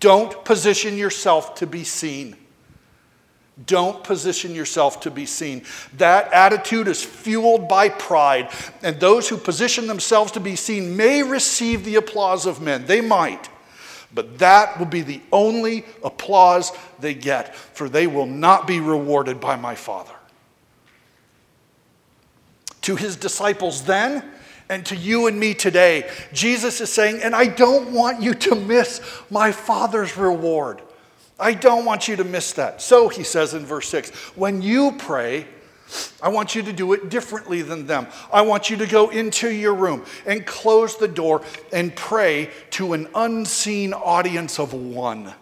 Don't 0.00 0.42
position 0.42 0.96
yourself 0.96 1.56
to 1.56 1.66
be 1.66 1.84
seen. 1.84 2.34
Don't 3.66 4.02
position 4.02 4.54
yourself 4.54 5.00
to 5.00 5.10
be 5.10 5.26
seen. 5.26 5.62
That 5.98 6.32
attitude 6.32 6.88
is 6.88 7.04
fueled 7.04 7.68
by 7.68 7.90
pride, 7.90 8.50
and 8.82 8.98
those 8.98 9.28
who 9.28 9.36
position 9.36 9.86
themselves 9.86 10.32
to 10.32 10.40
be 10.40 10.56
seen 10.56 10.96
may 10.96 11.22
receive 11.22 11.84
the 11.84 11.96
applause 11.96 12.46
of 12.46 12.62
men. 12.62 12.86
They 12.86 13.02
might, 13.02 13.50
but 14.14 14.38
that 14.38 14.78
will 14.78 14.86
be 14.86 15.02
the 15.02 15.20
only 15.30 15.84
applause 16.02 16.72
they 16.98 17.12
get, 17.12 17.54
for 17.54 17.90
they 17.90 18.06
will 18.06 18.26
not 18.26 18.66
be 18.66 18.80
rewarded 18.80 19.40
by 19.40 19.56
my 19.56 19.74
Father. 19.74 20.14
To 22.80 22.96
his 22.96 23.14
disciples 23.14 23.84
then, 23.84 24.30
and 24.68 24.84
to 24.86 24.96
you 24.96 25.26
and 25.26 25.38
me 25.38 25.54
today, 25.54 26.10
Jesus 26.32 26.80
is 26.80 26.92
saying, 26.92 27.20
and 27.22 27.34
I 27.34 27.46
don't 27.46 27.92
want 27.92 28.22
you 28.22 28.34
to 28.34 28.54
miss 28.54 29.00
my 29.30 29.52
Father's 29.52 30.16
reward. 30.16 30.80
I 31.38 31.54
don't 31.54 31.84
want 31.84 32.08
you 32.08 32.16
to 32.16 32.24
miss 32.24 32.52
that. 32.54 32.80
So 32.80 33.08
he 33.08 33.24
says 33.24 33.54
in 33.54 33.66
verse 33.66 33.88
6 33.88 34.10
when 34.36 34.62
you 34.62 34.92
pray, 34.98 35.46
I 36.22 36.28
want 36.28 36.54
you 36.54 36.62
to 36.62 36.72
do 36.72 36.92
it 36.92 37.10
differently 37.10 37.62
than 37.62 37.86
them. 37.86 38.06
I 38.32 38.42
want 38.42 38.70
you 38.70 38.76
to 38.78 38.86
go 38.86 39.10
into 39.10 39.50
your 39.50 39.74
room 39.74 40.04
and 40.26 40.46
close 40.46 40.96
the 40.96 41.08
door 41.08 41.42
and 41.72 41.94
pray 41.94 42.50
to 42.70 42.94
an 42.94 43.08
unseen 43.14 43.92
audience 43.92 44.58
of 44.58 44.72
one. 44.72 45.34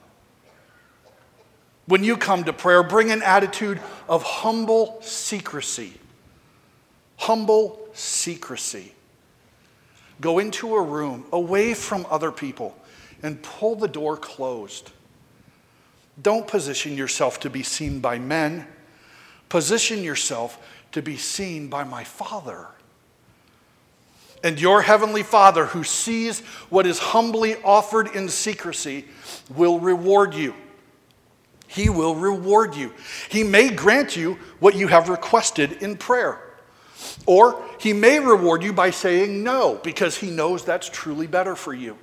When 1.86 2.04
you 2.04 2.16
come 2.16 2.44
to 2.44 2.52
prayer, 2.52 2.82
bring 2.82 3.10
an 3.10 3.22
attitude 3.22 3.80
of 4.08 4.22
humble 4.22 4.98
secrecy. 5.02 5.94
Humble 7.16 7.78
secrecy. 7.92 8.92
Go 10.22 10.38
into 10.38 10.76
a 10.76 10.80
room 10.80 11.26
away 11.32 11.74
from 11.74 12.06
other 12.08 12.30
people 12.30 12.78
and 13.24 13.42
pull 13.42 13.74
the 13.74 13.88
door 13.88 14.16
closed. 14.16 14.92
Don't 16.22 16.46
position 16.46 16.96
yourself 16.96 17.40
to 17.40 17.50
be 17.50 17.64
seen 17.64 17.98
by 17.98 18.20
men. 18.20 18.66
Position 19.48 20.02
yourself 20.04 20.58
to 20.92 21.02
be 21.02 21.16
seen 21.16 21.66
by 21.66 21.82
my 21.82 22.04
Father. 22.04 22.68
And 24.44 24.60
your 24.60 24.82
heavenly 24.82 25.24
Father, 25.24 25.66
who 25.66 25.82
sees 25.82 26.38
what 26.70 26.86
is 26.86 27.00
humbly 27.00 27.56
offered 27.64 28.14
in 28.14 28.28
secrecy, 28.28 29.06
will 29.54 29.80
reward 29.80 30.34
you. 30.34 30.54
He 31.66 31.88
will 31.88 32.14
reward 32.14 32.76
you. 32.76 32.92
He 33.28 33.42
may 33.42 33.70
grant 33.70 34.14
you 34.16 34.38
what 34.60 34.76
you 34.76 34.86
have 34.86 35.08
requested 35.08 35.82
in 35.82 35.96
prayer. 35.96 36.51
Or 37.26 37.62
he 37.78 37.92
may 37.92 38.20
reward 38.20 38.62
you 38.62 38.72
by 38.72 38.90
saying 38.90 39.42
no, 39.42 39.80
because 39.82 40.16
he 40.16 40.30
knows 40.30 40.64
that's 40.64 40.88
truly 40.88 41.26
better 41.26 41.56
for 41.56 41.74
you. 41.74 41.96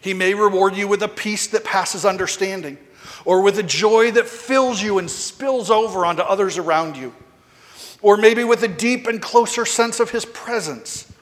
He 0.00 0.14
may 0.14 0.34
reward 0.34 0.76
you 0.76 0.88
with 0.88 1.02
a 1.02 1.08
peace 1.08 1.46
that 1.48 1.64
passes 1.64 2.04
understanding, 2.04 2.78
or 3.24 3.40
with 3.42 3.58
a 3.58 3.62
joy 3.62 4.10
that 4.12 4.26
fills 4.26 4.82
you 4.82 4.98
and 4.98 5.10
spills 5.10 5.70
over 5.70 6.04
onto 6.04 6.22
others 6.22 6.58
around 6.58 6.96
you, 6.96 7.14
or 8.00 8.16
maybe 8.16 8.42
with 8.42 8.62
a 8.62 8.68
deep 8.68 9.06
and 9.06 9.22
closer 9.22 9.64
sense 9.64 10.00
of 10.00 10.10
his 10.10 10.24
presence, 10.24 11.12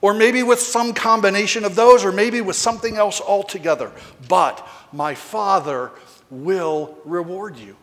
or 0.00 0.14
maybe 0.14 0.42
with 0.42 0.60
some 0.60 0.94
combination 0.94 1.64
of 1.64 1.74
those, 1.74 2.04
or 2.04 2.12
maybe 2.12 2.40
with 2.40 2.56
something 2.56 2.96
else 2.96 3.20
altogether. 3.20 3.92
But 4.28 4.66
my 4.92 5.14
Father 5.14 5.90
will 6.30 6.96
reward 7.04 7.58
you. 7.58 7.76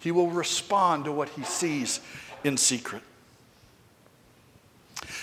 He 0.00 0.10
will 0.10 0.28
respond 0.28 1.06
to 1.06 1.12
what 1.12 1.30
he 1.30 1.44
sees 1.44 2.00
in 2.44 2.56
secret. 2.56 3.02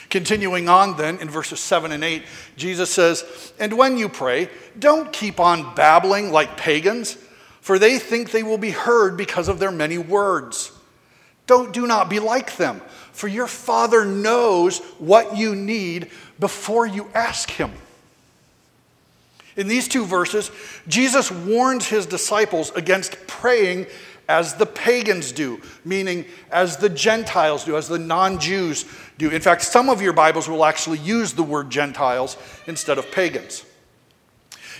Continuing 0.09 0.67
on, 0.67 0.97
then, 0.97 1.19
in 1.19 1.29
verses 1.29 1.61
7 1.61 1.91
and 1.93 2.03
8, 2.03 2.23
Jesus 2.57 2.89
says, 2.89 3.53
And 3.59 3.77
when 3.77 3.97
you 3.97 4.09
pray, 4.09 4.49
don't 4.77 5.13
keep 5.13 5.39
on 5.39 5.73
babbling 5.73 6.31
like 6.31 6.57
pagans, 6.57 7.17
for 7.61 7.79
they 7.79 7.97
think 7.97 8.31
they 8.31 8.43
will 8.43 8.57
be 8.57 8.71
heard 8.71 9.15
because 9.15 9.47
of 9.47 9.59
their 9.59 9.71
many 9.71 9.97
words. 9.97 10.73
Don't, 11.47 11.71
do 11.71 11.87
not 11.87 12.09
be 12.09 12.19
like 12.19 12.57
them, 12.57 12.81
for 13.13 13.29
your 13.29 13.47
Father 13.47 14.03
knows 14.03 14.79
what 14.99 15.37
you 15.37 15.55
need 15.55 16.09
before 16.39 16.85
you 16.85 17.09
ask 17.13 17.49
Him. 17.49 17.71
In 19.55 19.67
these 19.67 19.87
two 19.87 20.05
verses, 20.05 20.49
Jesus 20.87 21.31
warns 21.31 21.87
his 21.87 22.05
disciples 22.05 22.71
against 22.71 23.27
praying 23.27 23.87
as 24.31 24.53
the 24.53 24.65
pagans 24.65 25.33
do, 25.33 25.61
meaning 25.83 26.25
as 26.51 26.77
the 26.77 26.87
Gentiles 26.87 27.65
do, 27.65 27.75
as 27.75 27.89
the 27.89 27.99
non 27.99 28.39
Jews 28.39 28.85
do. 29.17 29.29
In 29.29 29.41
fact, 29.41 29.61
some 29.63 29.89
of 29.89 30.01
your 30.01 30.13
Bibles 30.13 30.47
will 30.47 30.63
actually 30.63 30.99
use 30.99 31.33
the 31.33 31.43
word 31.43 31.69
Gentiles 31.69 32.37
instead 32.65 32.97
of 32.97 33.11
pagans. 33.11 33.65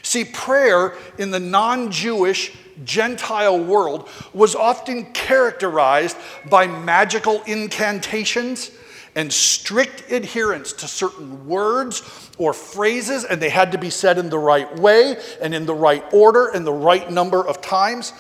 See, 0.04 0.24
prayer 0.24 0.96
in 1.18 1.32
the 1.32 1.40
non 1.40 1.92
Jewish 1.92 2.56
Gentile 2.86 3.62
world 3.62 4.10
was 4.34 4.56
often 4.56 5.12
characterized 5.12 6.18
by 6.50 6.66
magical 6.66 7.44
incantations 7.44 8.72
and 9.16 9.32
strict 9.32 10.10
adherence 10.10 10.72
to 10.72 10.88
certain 10.88 11.46
words 11.46 12.30
or 12.38 12.54
phrases, 12.54 13.26
and 13.26 13.42
they 13.42 13.50
had 13.50 13.74
to 13.74 13.78
be 13.78 13.90
said 13.90 14.18
in 14.18 14.30
the 14.30 14.40
right 14.40 14.74
way 14.80 15.18
and 15.42 15.54
in 15.54 15.66
the 15.66 15.76
right 15.76 16.04
order 16.14 16.48
and 16.48 16.66
the 16.66 16.72
right 16.72 17.12
number 17.12 17.46
of 17.46 17.62
times 17.62 18.14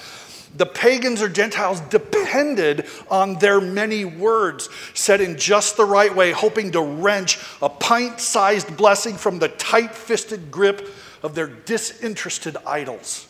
the 0.56 0.66
pagans 0.66 1.22
or 1.22 1.30
Gentiles 1.30 1.80
depended 1.82 2.86
on 3.10 3.36
their 3.36 3.62
many 3.62 4.04
words 4.04 4.70
said 4.94 5.22
in 5.22 5.38
just 5.38 5.78
the 5.78 5.86
right 5.86 6.14
way, 6.14 6.32
hoping 6.32 6.72
to 6.72 6.82
wrench 6.82 7.40
a 7.62 7.70
pint 7.70 8.20
sized 8.20 8.76
blessing 8.76 9.16
from 9.16 9.40
the 9.40 9.48
tight 9.48 9.96
fisted 9.96 10.52
grip 10.52 10.88
of 11.24 11.36
their 11.36 11.48
disinterested 11.48 12.58
idols. 12.66 13.28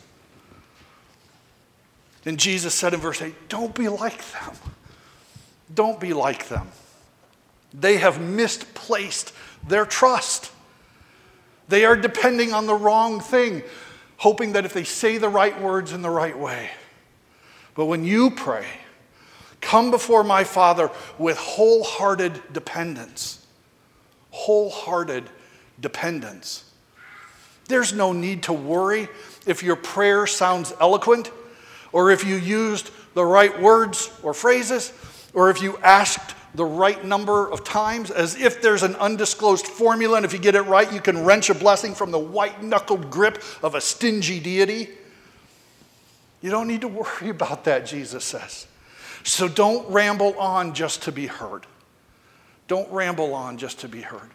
And 2.26 2.40
Jesus 2.40 2.74
said 2.74 2.94
in 2.94 3.00
verse 3.00 3.22
8, 3.22 3.50
Don't 3.50 3.74
be 3.74 3.88
like 3.88 4.24
them. 4.32 4.56
Don't 5.74 6.00
be 6.00 6.14
like 6.14 6.48
them. 6.48 6.68
They 7.74 7.98
have 7.98 8.20
misplaced 8.20 9.34
their 9.68 9.86
trust. 9.86 10.52
They 11.68 11.86
are 11.86 11.96
depending 11.96 12.54
on 12.54 12.68
the 12.68 12.76
wrong 12.76 13.22
thing, 13.22 13.64
hoping 14.18 14.54
that 14.54 14.66
if 14.66 14.74
they 14.74 14.84
say 14.84 15.18
the 15.18 15.30
right 15.30 15.60
words 15.62 15.94
in 15.94 16.02
the 16.02 16.10
right 16.10 16.38
way, 16.38 16.72
but 17.76 17.86
when 17.86 18.04
you 18.04 18.32
pray, 18.32 18.66
come 19.62 19.92
before 19.92 20.24
my 20.24 20.44
Father 20.44 20.90
with 21.18 21.38
wholehearted 21.38 22.42
dependence. 22.54 23.46
Wholehearted 24.32 25.30
dependence. 25.80 26.66
There's 27.68 27.94
no 27.94 28.12
need 28.12 28.44
to 28.44 28.54
worry 28.54 29.08
if 29.46 29.64
your 29.64 29.76
prayer 29.76 30.28
sounds 30.28 30.74
eloquent 30.80 31.32
or 31.92 32.12
if 32.12 32.26
you 32.26 32.36
used 32.36 32.92
the 33.14 33.26
right 33.26 33.62
words 33.62 34.12
or 34.24 34.34
phrases 34.34 34.94
or 35.34 35.50
if 35.50 35.62
you 35.62 35.78
asked 35.78 36.36
the 36.56 36.66
right 36.66 37.04
number 37.06 37.50
of 37.50 37.64
times, 37.64 38.12
as 38.12 38.36
if 38.36 38.62
there's 38.62 38.84
an 38.84 38.96
undisclosed 38.96 39.66
formula, 39.66 40.18
and 40.18 40.26
if 40.26 40.34
you 40.34 40.40
get 40.40 40.56
it 40.56 40.64
right, 40.64 40.92
you 40.92 41.00
can 41.00 41.24
wrench 41.24 41.50
a 41.50 41.54
blessing 41.54 41.96
from 41.96 42.12
the 42.12 42.20
white 42.20 42.62
knuckled 42.62 43.10
grip 43.10 43.42
of 43.64 43.76
a 43.76 43.82
stingy 43.82 44.40
deity. 44.40 44.90
You 46.42 46.50
don't 46.50 46.68
need 46.68 46.82
to 46.82 46.88
worry 46.88 47.30
about 47.30 47.64
that, 47.66 47.86
Jesus 47.86 48.24
says. 48.24 48.68
So 49.24 49.48
don't 49.48 49.88
ramble 49.92 50.38
on 50.40 50.74
just 50.74 51.04
to 51.04 51.12
be 51.12 51.28
heard. 51.28 51.66
Don't 52.68 52.92
ramble 52.92 53.34
on 53.34 53.58
just 53.58 53.80
to 53.82 53.88
be 53.88 54.02
heard. 54.02 54.30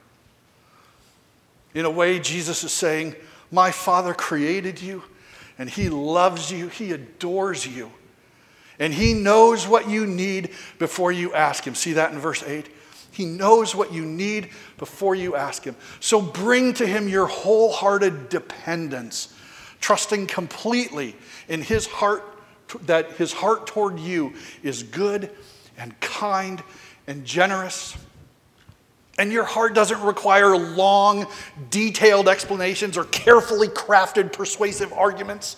In 1.75 1.85
a 1.85 1.91
way, 1.91 2.19
Jesus 2.19 2.65
is 2.65 2.73
saying, 2.73 3.15
My 3.51 3.71
Father 3.71 4.15
created 4.15 4.81
you, 4.81 5.03
and 5.59 5.69
He 5.69 5.89
loves 5.89 6.51
you, 6.51 6.69
He 6.69 6.93
adores 6.93 7.67
you. 7.67 7.91
And 8.79 8.93
He 8.93 9.15
knows 9.15 9.67
what 9.67 9.89
you 9.89 10.07
need 10.07 10.51
before 10.79 11.13
you 11.13 11.35
ask 11.35 11.67
Him. 11.67 11.75
See 11.75 11.95
that 11.95 12.13
in 12.13 12.19
verse 12.19 12.43
8? 12.43 12.69
He 13.11 13.25
knows 13.25 13.75
what 13.75 13.93
you 13.93 14.05
need 14.05 14.51
before 14.77 15.15
you 15.15 15.35
ask 15.35 15.65
Him. 15.65 15.75
So 16.01 16.21
bring 16.21 16.75
to 16.75 16.87
Him 16.87 17.09
your 17.09 17.27
wholehearted 17.27 18.29
dependence, 18.29 19.35
trusting 19.81 20.27
completely 20.27 21.17
in 21.49 21.63
His 21.63 21.87
heart 21.87 22.25
that 22.87 23.13
His 23.13 23.33
heart 23.33 23.67
toward 23.67 23.99
you 24.01 24.35
is 24.63 24.83
good 24.83 25.31
and 25.79 25.99
kind 26.01 26.63
and 27.07 27.25
generous. 27.25 27.97
And 29.19 29.33
your 29.33 29.45
heart 29.45 29.75
doesn't 29.75 30.03
require 30.03 30.57
long, 30.57 31.27
detailed 31.71 32.29
explanations 32.29 32.99
or 32.99 33.05
carefully 33.05 33.69
crafted 33.69 34.33
persuasive 34.33 34.93
arguments 34.93 35.57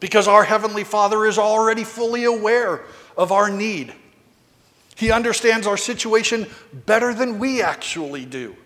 because 0.00 0.28
our 0.28 0.44
Heavenly 0.44 0.84
Father 0.84 1.26
is 1.26 1.38
already 1.38 1.84
fully 1.84 2.24
aware 2.24 2.82
of 3.16 3.32
our 3.32 3.50
need. 3.50 3.92
He 4.94 5.10
understands 5.10 5.66
our 5.66 5.76
situation 5.76 6.46
better 6.72 7.12
than 7.12 7.38
we 7.38 7.62
actually 7.62 8.24
do. 8.24 8.56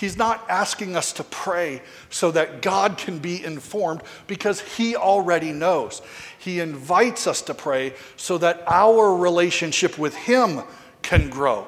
He's 0.00 0.16
not 0.16 0.48
asking 0.48 0.96
us 0.96 1.12
to 1.12 1.24
pray 1.24 1.82
so 2.08 2.30
that 2.30 2.62
God 2.62 2.96
can 2.96 3.18
be 3.18 3.44
informed 3.44 4.00
because 4.26 4.58
He 4.58 4.96
already 4.96 5.52
knows. 5.52 6.00
He 6.38 6.58
invites 6.58 7.26
us 7.26 7.42
to 7.42 7.52
pray 7.52 7.92
so 8.16 8.38
that 8.38 8.62
our 8.66 9.14
relationship 9.14 9.98
with 9.98 10.16
Him 10.16 10.62
can 11.02 11.28
grow, 11.28 11.66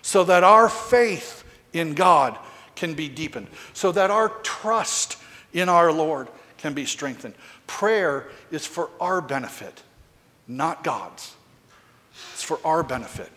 so 0.00 0.22
that 0.22 0.44
our 0.44 0.68
faith 0.68 1.42
in 1.72 1.94
God 1.94 2.38
can 2.76 2.94
be 2.94 3.08
deepened, 3.08 3.48
so 3.72 3.90
that 3.90 4.12
our 4.12 4.28
trust 4.44 5.16
in 5.52 5.68
our 5.68 5.90
Lord 5.90 6.28
can 6.58 6.72
be 6.72 6.84
strengthened. 6.84 7.34
Prayer 7.66 8.28
is 8.52 8.64
for 8.64 8.90
our 9.00 9.20
benefit, 9.20 9.82
not 10.46 10.84
God's. 10.84 11.34
It's 12.32 12.44
for 12.44 12.60
our 12.64 12.84
benefit. 12.84 13.32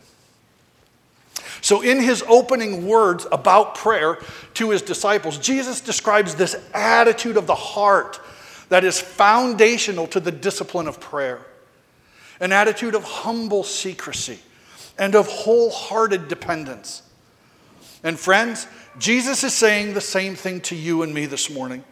So, 1.64 1.82
in 1.82 2.02
his 2.02 2.22
opening 2.28 2.86
words 2.86 3.26
about 3.32 3.76
prayer 3.76 4.20
to 4.56 4.72
his 4.72 4.82
disciples, 4.82 5.38
Jesus 5.38 5.80
describes 5.80 6.36
this 6.36 6.58
attitude 6.74 7.38
of 7.38 7.48
the 7.48 7.56
heart 7.56 8.20
that 8.68 8.84
is 8.84 9.00
foundational 9.00 10.06
to 10.08 10.20
the 10.20 10.32
discipline 10.32 10.88
of 10.88 11.00
prayer 11.00 11.40
an 12.42 12.52
attitude 12.52 12.96
of 12.96 13.06
humble 13.06 13.64
secrecy 13.64 14.38
and 14.98 15.16
of 15.16 15.26
wholehearted 15.28 16.28
dependence. 16.28 17.02
And, 18.04 18.20
friends, 18.20 18.68
Jesus 19.00 19.46
is 19.46 19.54
saying 19.54 19.94
the 19.94 20.02
same 20.02 20.36
thing 20.36 20.60
to 20.62 20.76
you 20.76 21.04
and 21.04 21.14
me 21.14 21.28
this 21.28 21.50
morning. 21.50 21.86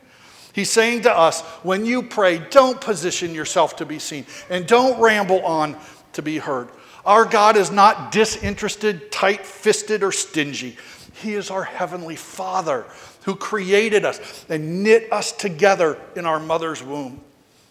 He's 0.51 0.69
saying 0.69 1.03
to 1.03 1.17
us, 1.17 1.39
when 1.63 1.85
you 1.85 2.03
pray, 2.03 2.39
don't 2.49 2.81
position 2.81 3.33
yourself 3.33 3.77
to 3.77 3.85
be 3.85 3.99
seen 3.99 4.25
and 4.49 4.67
don't 4.67 4.99
ramble 4.99 5.45
on 5.45 5.77
to 6.11 6.21
be 6.21 6.39
heard. 6.39 6.67
Our 7.05 7.25
God 7.25 7.57
is 7.57 7.71
not 7.71 8.11
disinterested, 8.11 9.11
tight 9.11 9.45
fisted, 9.45 10.03
or 10.03 10.11
stingy. 10.11 10.77
He 11.13 11.33
is 11.33 11.49
our 11.49 11.63
Heavenly 11.63 12.15
Father 12.15 12.85
who 13.23 13.35
created 13.35 14.05
us 14.05 14.45
and 14.49 14.83
knit 14.83 15.11
us 15.11 15.31
together 15.31 15.99
in 16.15 16.25
our 16.25 16.39
mother's 16.39 16.83
womb. 16.83 17.21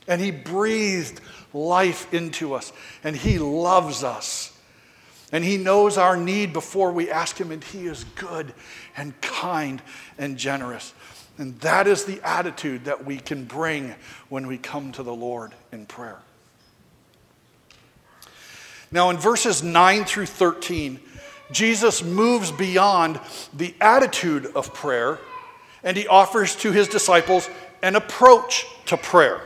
And 0.06 0.20
He 0.20 0.30
breathed 0.30 1.20
life 1.52 2.12
into 2.12 2.54
us, 2.54 2.72
and 3.04 3.16
He 3.16 3.38
loves 3.38 4.04
us. 4.04 4.56
And 5.32 5.44
He 5.44 5.56
knows 5.56 5.96
our 5.96 6.16
need 6.16 6.52
before 6.52 6.92
we 6.92 7.10
ask 7.10 7.38
Him, 7.38 7.52
and 7.52 7.62
He 7.62 7.86
is 7.86 8.04
good 8.16 8.52
and 8.96 9.18
kind 9.20 9.80
and 10.18 10.36
generous. 10.36 10.92
And 11.38 11.58
that 11.60 11.86
is 11.86 12.04
the 12.04 12.20
attitude 12.22 12.84
that 12.84 13.04
we 13.04 13.16
can 13.16 13.44
bring 13.44 13.94
when 14.28 14.46
we 14.46 14.58
come 14.58 14.92
to 14.92 15.02
the 15.02 15.14
Lord 15.14 15.54
in 15.72 15.86
prayer. 15.86 16.18
Now, 18.92 19.10
in 19.10 19.18
verses 19.18 19.62
9 19.62 20.04
through 20.04 20.26
13, 20.26 21.00
Jesus 21.52 22.02
moves 22.02 22.50
beyond 22.50 23.20
the 23.54 23.74
attitude 23.80 24.46
of 24.54 24.74
prayer 24.74 25.18
and 25.82 25.96
he 25.96 26.06
offers 26.06 26.56
to 26.56 26.72
his 26.72 26.88
disciples 26.88 27.48
an 27.82 27.96
approach 27.96 28.66
to 28.86 28.96
prayer. 28.96 29.40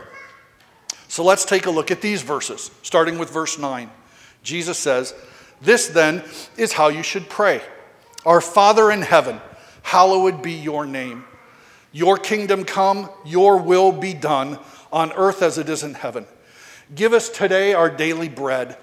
So 1.09 1.23
let's 1.23 1.45
take 1.45 1.67
a 1.67 1.71
look 1.71 1.91
at 1.91 2.01
these 2.01 2.23
verses, 2.23 2.71
starting 2.83 3.19
with 3.19 3.31
verse 3.31 3.59
9. 3.59 3.91
Jesus 4.43 4.79
says, 4.79 5.15
This 5.61 5.89
then 5.89 6.25
is 6.57 6.73
how 6.73 6.89
you 6.89 7.03
should 7.03 7.29
pray 7.29 7.63
Our 8.27 8.41
Father 8.41 8.91
in 8.91 9.03
heaven, 9.03 9.41
hallowed 9.83 10.43
be 10.43 10.53
your 10.53 10.87
name. 10.87 11.25
Your 11.93 12.17
kingdom 12.17 12.65
come, 12.65 13.09
your 13.25 13.59
will 13.59 13.93
be 13.93 14.15
done 14.15 14.59
on 14.93 15.13
earth 15.13 15.43
as 15.43 15.59
it 15.59 15.69
is 15.69 15.85
in 15.85 15.95
heaven. 15.95 16.27
Give 16.93 17.13
us 17.13 17.29
today 17.29 17.75
our 17.75 17.89
daily 17.89 18.29
bread. 18.29 18.77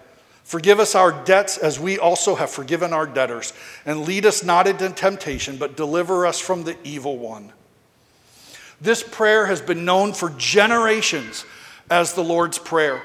Forgive 0.43 0.79
us 0.79 0.95
our 0.95 1.11
debts 1.11 1.57
as 1.57 1.79
we 1.79 1.97
also 1.97 2.35
have 2.35 2.49
forgiven 2.49 2.93
our 2.93 3.05
debtors. 3.05 3.53
And 3.85 4.05
lead 4.05 4.25
us 4.25 4.43
not 4.43 4.67
into 4.67 4.89
temptation, 4.89 5.57
but 5.57 5.77
deliver 5.77 6.25
us 6.25 6.39
from 6.39 6.63
the 6.63 6.75
evil 6.83 7.17
one. 7.17 7.53
This 8.81 9.03
prayer 9.03 9.45
has 9.45 9.61
been 9.61 9.85
known 9.85 10.13
for 10.13 10.29
generations 10.31 11.45
as 11.89 12.13
the 12.13 12.23
Lord's 12.23 12.57
Prayer. 12.57 13.03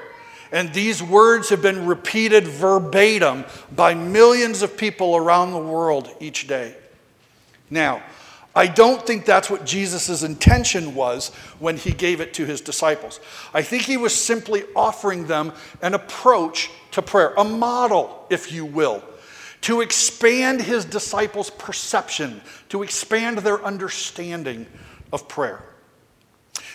And 0.51 0.73
these 0.73 1.03
words 1.03 1.49
have 1.49 1.61
been 1.61 1.85
repeated 1.85 2.47
verbatim 2.47 3.45
by 3.75 3.93
millions 3.93 4.61
of 4.61 4.77
people 4.77 5.15
around 5.15 5.51
the 5.51 5.59
world 5.59 6.09
each 6.19 6.47
day. 6.47 6.75
Now, 7.69 8.01
I 8.57 8.65
don't 8.65 9.05
think 9.05 9.25
that's 9.25 9.51
what 9.51 9.67
Jesus' 9.67 10.23
intention 10.23 10.95
was 10.95 11.29
when 11.59 11.77
he 11.77 11.91
gave 11.91 12.21
it 12.21 12.33
to 12.33 12.45
his 12.45 12.59
disciples. 12.59 13.19
I 13.53 13.61
think 13.61 13.83
he 13.83 13.97
was 13.97 14.15
simply 14.15 14.63
offering 14.75 15.27
them 15.27 15.53
an 15.83 15.93
approach 15.93 16.71
to 16.93 17.03
prayer, 17.03 17.35
a 17.37 17.43
model, 17.43 18.25
if 18.31 18.51
you 18.51 18.65
will, 18.65 19.03
to 19.61 19.81
expand 19.81 20.63
his 20.63 20.85
disciples' 20.85 21.51
perception, 21.51 22.41
to 22.69 22.81
expand 22.81 23.37
their 23.37 23.63
understanding 23.63 24.65
of 25.13 25.27
prayer. 25.27 25.61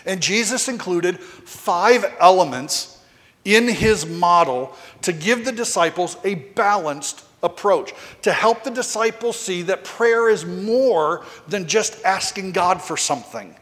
And 0.05 0.21
Jesus 0.21 0.69
included 0.69 1.19
five 1.19 2.05
elements 2.21 3.03
in 3.43 3.67
his 3.67 4.05
model 4.05 4.73
to 5.01 5.11
give 5.11 5.43
the 5.43 5.51
disciples 5.51 6.15
a 6.23 6.35
balanced 6.35 7.25
approach 7.43 7.93
to 8.23 8.31
help 8.31 8.63
the 8.63 8.71
disciples 8.71 9.37
see 9.37 9.61
that 9.63 9.83
prayer 9.83 10.29
is 10.29 10.45
more 10.45 11.25
than 11.47 11.67
just 11.67 12.03
asking 12.03 12.53
God 12.53 12.81
for 12.81 12.97
something, 12.97 13.55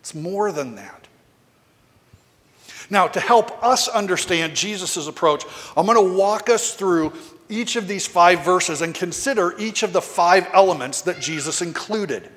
it's 0.00 0.14
more 0.14 0.52
than 0.52 0.76
that. 0.76 0.94
Now, 2.90 3.06
to 3.08 3.20
help 3.20 3.62
us 3.62 3.86
understand 3.88 4.56
Jesus' 4.56 5.06
approach, 5.06 5.44
I'm 5.76 5.84
going 5.84 5.96
to 5.96 6.16
walk 6.16 6.48
us 6.48 6.74
through 6.74 7.12
each 7.50 7.76
of 7.76 7.86
these 7.86 8.06
five 8.06 8.44
verses 8.44 8.80
and 8.80 8.94
consider 8.94 9.54
each 9.58 9.82
of 9.82 9.92
the 9.92 10.00
five 10.00 10.48
elements 10.52 11.02
that 11.02 11.20
Jesus 11.20 11.60
included. 11.60 12.30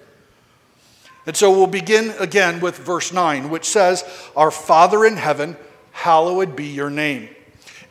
And 1.26 1.38
so 1.38 1.52
we'll 1.52 1.68
begin 1.68 2.14
again 2.20 2.60
with 2.60 2.78
verse 2.78 3.14
9, 3.14 3.50
which 3.50 3.66
says, 3.66 4.04
Our 4.36 4.52
Father 4.52 5.06
in 5.06 5.18
heaven, 5.18 5.56
hallowed 5.92 6.56
be 6.56 6.66
your 6.66 6.90
name. 6.90 7.30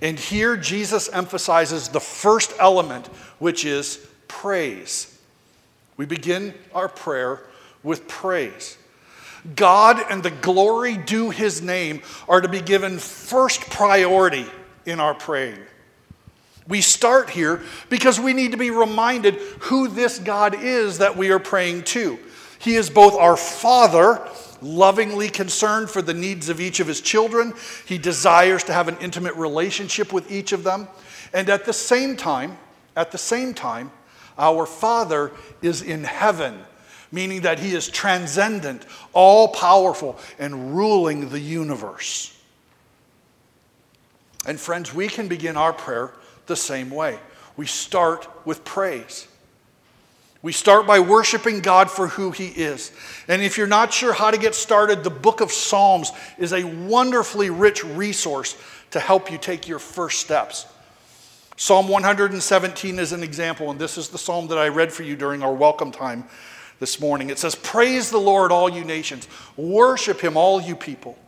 And 0.02 0.18
here 0.18 0.56
Jesus 0.56 1.08
emphasizes 1.12 1.88
the 1.88 2.00
first 2.00 2.52
element, 2.58 3.06
which 3.38 3.64
is 3.64 4.06
praise. 4.28 5.18
We 5.96 6.06
begin 6.06 6.54
our 6.74 6.88
prayer 6.88 7.40
with 7.82 8.08
praise. 8.08 8.78
God 9.56 10.02
and 10.10 10.22
the 10.22 10.30
glory 10.30 10.96
due 10.96 11.30
his 11.30 11.62
name 11.62 12.02
are 12.28 12.40
to 12.40 12.48
be 12.48 12.60
given 12.60 12.98
first 12.98 13.70
priority 13.70 14.46
in 14.86 15.00
our 15.00 15.14
praying. 15.14 15.58
We 16.68 16.82
start 16.82 17.30
here 17.30 17.62
because 17.88 18.20
we 18.20 18.32
need 18.32 18.52
to 18.52 18.56
be 18.56 18.70
reminded 18.70 19.34
who 19.34 19.88
this 19.88 20.18
God 20.18 20.54
is 20.54 20.98
that 20.98 21.16
we 21.16 21.30
are 21.30 21.38
praying 21.38 21.84
to. 21.84 22.18
He 22.58 22.76
is 22.76 22.90
both 22.90 23.14
our 23.14 23.36
Father 23.36 24.26
lovingly 24.62 25.28
concerned 25.28 25.90
for 25.90 26.02
the 26.02 26.14
needs 26.14 26.48
of 26.48 26.60
each 26.60 26.80
of 26.80 26.86
his 26.86 27.00
children. 27.00 27.54
He 27.86 27.98
desires 27.98 28.64
to 28.64 28.72
have 28.72 28.88
an 28.88 28.96
intimate 29.00 29.34
relationship 29.34 30.12
with 30.12 30.30
each 30.30 30.52
of 30.52 30.64
them. 30.64 30.88
And 31.32 31.48
at 31.48 31.64
the 31.64 31.72
same 31.72 32.16
time, 32.16 32.58
at 32.96 33.12
the 33.12 33.18
same 33.18 33.54
time, 33.54 33.90
our 34.38 34.66
Father 34.66 35.32
is 35.62 35.82
in 35.82 36.04
heaven, 36.04 36.58
meaning 37.12 37.42
that 37.42 37.58
he 37.58 37.74
is 37.74 37.88
transcendent, 37.88 38.86
all 39.12 39.48
powerful, 39.48 40.18
and 40.38 40.76
ruling 40.76 41.28
the 41.28 41.40
universe. 41.40 42.36
And 44.46 44.58
friends, 44.58 44.94
we 44.94 45.08
can 45.08 45.28
begin 45.28 45.56
our 45.56 45.72
prayer 45.72 46.12
the 46.46 46.56
same 46.56 46.90
way. 46.90 47.18
We 47.56 47.66
start 47.66 48.28
with 48.46 48.64
praise. 48.64 49.28
We 50.42 50.52
start 50.52 50.86
by 50.86 51.00
worshiping 51.00 51.60
God 51.60 51.90
for 51.90 52.08
who 52.08 52.30
He 52.30 52.46
is. 52.46 52.92
And 53.28 53.42
if 53.42 53.58
you're 53.58 53.66
not 53.66 53.92
sure 53.92 54.12
how 54.12 54.30
to 54.30 54.38
get 54.38 54.54
started, 54.54 55.04
the 55.04 55.10
book 55.10 55.40
of 55.40 55.52
Psalms 55.52 56.12
is 56.38 56.52
a 56.52 56.64
wonderfully 56.64 57.50
rich 57.50 57.84
resource 57.84 58.56
to 58.92 59.00
help 59.00 59.30
you 59.30 59.36
take 59.36 59.68
your 59.68 59.78
first 59.78 60.20
steps. 60.20 60.66
Psalm 61.56 61.88
117 61.88 62.98
is 62.98 63.12
an 63.12 63.22
example, 63.22 63.70
and 63.70 63.78
this 63.78 63.98
is 63.98 64.08
the 64.08 64.16
psalm 64.16 64.46
that 64.46 64.56
I 64.56 64.68
read 64.68 64.90
for 64.90 65.02
you 65.02 65.14
during 65.14 65.42
our 65.42 65.52
welcome 65.52 65.92
time 65.92 66.24
this 66.78 66.98
morning. 67.00 67.28
It 67.28 67.38
says, 67.38 67.54
Praise 67.54 68.10
the 68.10 68.18
Lord, 68.18 68.50
all 68.50 68.70
you 68.70 68.82
nations, 68.82 69.28
worship 69.58 70.22
Him, 70.22 70.38
all 70.38 70.58
you 70.58 70.74
people. 70.74 71.18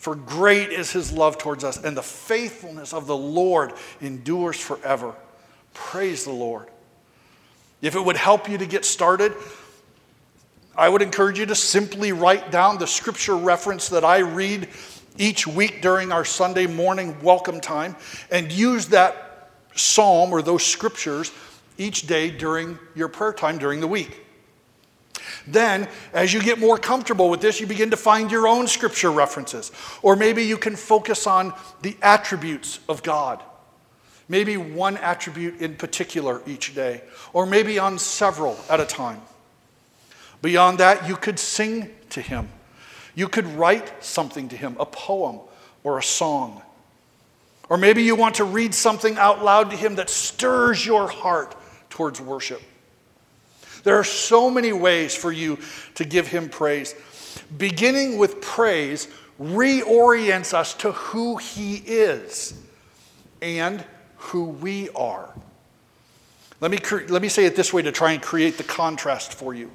For 0.00 0.14
great 0.14 0.70
is 0.70 0.90
his 0.90 1.12
love 1.12 1.36
towards 1.36 1.62
us, 1.62 1.82
and 1.82 1.94
the 1.94 2.02
faithfulness 2.02 2.94
of 2.94 3.06
the 3.06 3.16
Lord 3.16 3.74
endures 4.00 4.58
forever. 4.58 5.14
Praise 5.74 6.24
the 6.24 6.32
Lord. 6.32 6.68
If 7.82 7.94
it 7.94 8.04
would 8.04 8.16
help 8.16 8.48
you 8.48 8.58
to 8.58 8.66
get 8.66 8.84
started, 8.84 9.32
I 10.76 10.88
would 10.88 11.02
encourage 11.02 11.38
you 11.38 11.46
to 11.46 11.54
simply 11.54 12.12
write 12.12 12.50
down 12.50 12.78
the 12.78 12.86
scripture 12.86 13.36
reference 13.36 13.88
that 13.88 14.04
I 14.04 14.18
read 14.18 14.68
each 15.18 15.46
week 15.46 15.82
during 15.82 16.12
our 16.12 16.24
Sunday 16.24 16.66
morning 16.66 17.16
welcome 17.22 17.60
time 17.60 17.96
and 18.30 18.52
use 18.52 18.86
that 18.88 19.50
psalm 19.74 20.32
or 20.32 20.42
those 20.42 20.64
scriptures 20.64 21.32
each 21.78 22.06
day 22.06 22.30
during 22.30 22.78
your 22.94 23.08
prayer 23.08 23.32
time 23.32 23.58
during 23.58 23.80
the 23.80 23.88
week. 23.88 24.26
Then, 25.46 25.88
as 26.12 26.32
you 26.32 26.42
get 26.42 26.58
more 26.58 26.76
comfortable 26.76 27.30
with 27.30 27.40
this, 27.40 27.60
you 27.60 27.66
begin 27.66 27.90
to 27.90 27.96
find 27.96 28.30
your 28.30 28.46
own 28.46 28.66
scripture 28.66 29.10
references. 29.10 29.72
Or 30.02 30.16
maybe 30.16 30.44
you 30.44 30.56
can 30.56 30.76
focus 30.76 31.26
on 31.26 31.54
the 31.82 31.96
attributes 32.02 32.80
of 32.88 33.02
God. 33.02 33.42
Maybe 34.30 34.56
one 34.56 34.96
attribute 34.96 35.60
in 35.60 35.74
particular 35.74 36.40
each 36.46 36.72
day, 36.72 37.02
or 37.32 37.46
maybe 37.46 37.80
on 37.80 37.98
several 37.98 38.56
at 38.70 38.78
a 38.78 38.86
time. 38.86 39.20
Beyond 40.40 40.78
that, 40.78 41.08
you 41.08 41.16
could 41.16 41.40
sing 41.40 41.90
to 42.10 42.20
Him. 42.20 42.48
You 43.16 43.26
could 43.26 43.44
write 43.46 44.04
something 44.04 44.48
to 44.50 44.56
Him, 44.56 44.76
a 44.78 44.86
poem 44.86 45.40
or 45.82 45.98
a 45.98 46.02
song. 46.02 46.62
Or 47.68 47.76
maybe 47.76 48.04
you 48.04 48.14
want 48.14 48.36
to 48.36 48.44
read 48.44 48.72
something 48.72 49.18
out 49.18 49.44
loud 49.44 49.70
to 49.72 49.76
Him 49.76 49.96
that 49.96 50.08
stirs 50.08 50.86
your 50.86 51.08
heart 51.08 51.56
towards 51.90 52.20
worship. 52.20 52.62
There 53.82 53.98
are 53.98 54.04
so 54.04 54.48
many 54.48 54.72
ways 54.72 55.12
for 55.12 55.32
you 55.32 55.58
to 55.96 56.04
give 56.04 56.28
him 56.28 56.48
praise. 56.48 56.94
Beginning 57.58 58.16
with 58.16 58.40
praise 58.40 59.08
reorients 59.40 60.54
us 60.54 60.74
to 60.74 60.92
who 60.92 61.36
he 61.36 61.76
is 61.76 62.54
and 63.42 63.84
who 64.20 64.44
we 64.44 64.88
are. 64.90 65.34
Let 66.60 66.70
me, 66.70 66.78
let 67.08 67.22
me 67.22 67.28
say 67.28 67.46
it 67.46 67.56
this 67.56 67.72
way 67.72 67.82
to 67.82 67.92
try 67.92 68.12
and 68.12 68.22
create 68.22 68.58
the 68.58 68.64
contrast 68.64 69.34
for 69.34 69.54
you. 69.54 69.70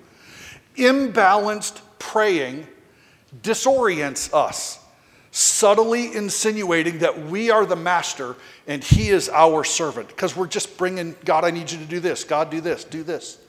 Imbalanced 0.75 1.81
praying 1.99 2.67
disorients 3.41 4.33
us, 4.33 4.79
subtly 5.31 6.15
insinuating 6.15 6.99
that 6.99 7.25
we 7.25 7.49
are 7.49 7.65
the 7.65 7.75
master 7.75 8.35
and 8.67 8.83
he 8.83 9.09
is 9.09 9.29
our 9.29 9.63
servant. 9.63 10.07
Because 10.09 10.35
we're 10.35 10.47
just 10.47 10.77
bringing, 10.77 11.15
God, 11.25 11.43
I 11.43 11.51
need 11.51 11.71
you 11.71 11.79
to 11.79 11.85
do 11.85 11.99
this. 11.99 12.23
God, 12.23 12.49
do 12.49 12.61
this, 12.61 12.83
do 12.83 13.03
this. 13.03 13.39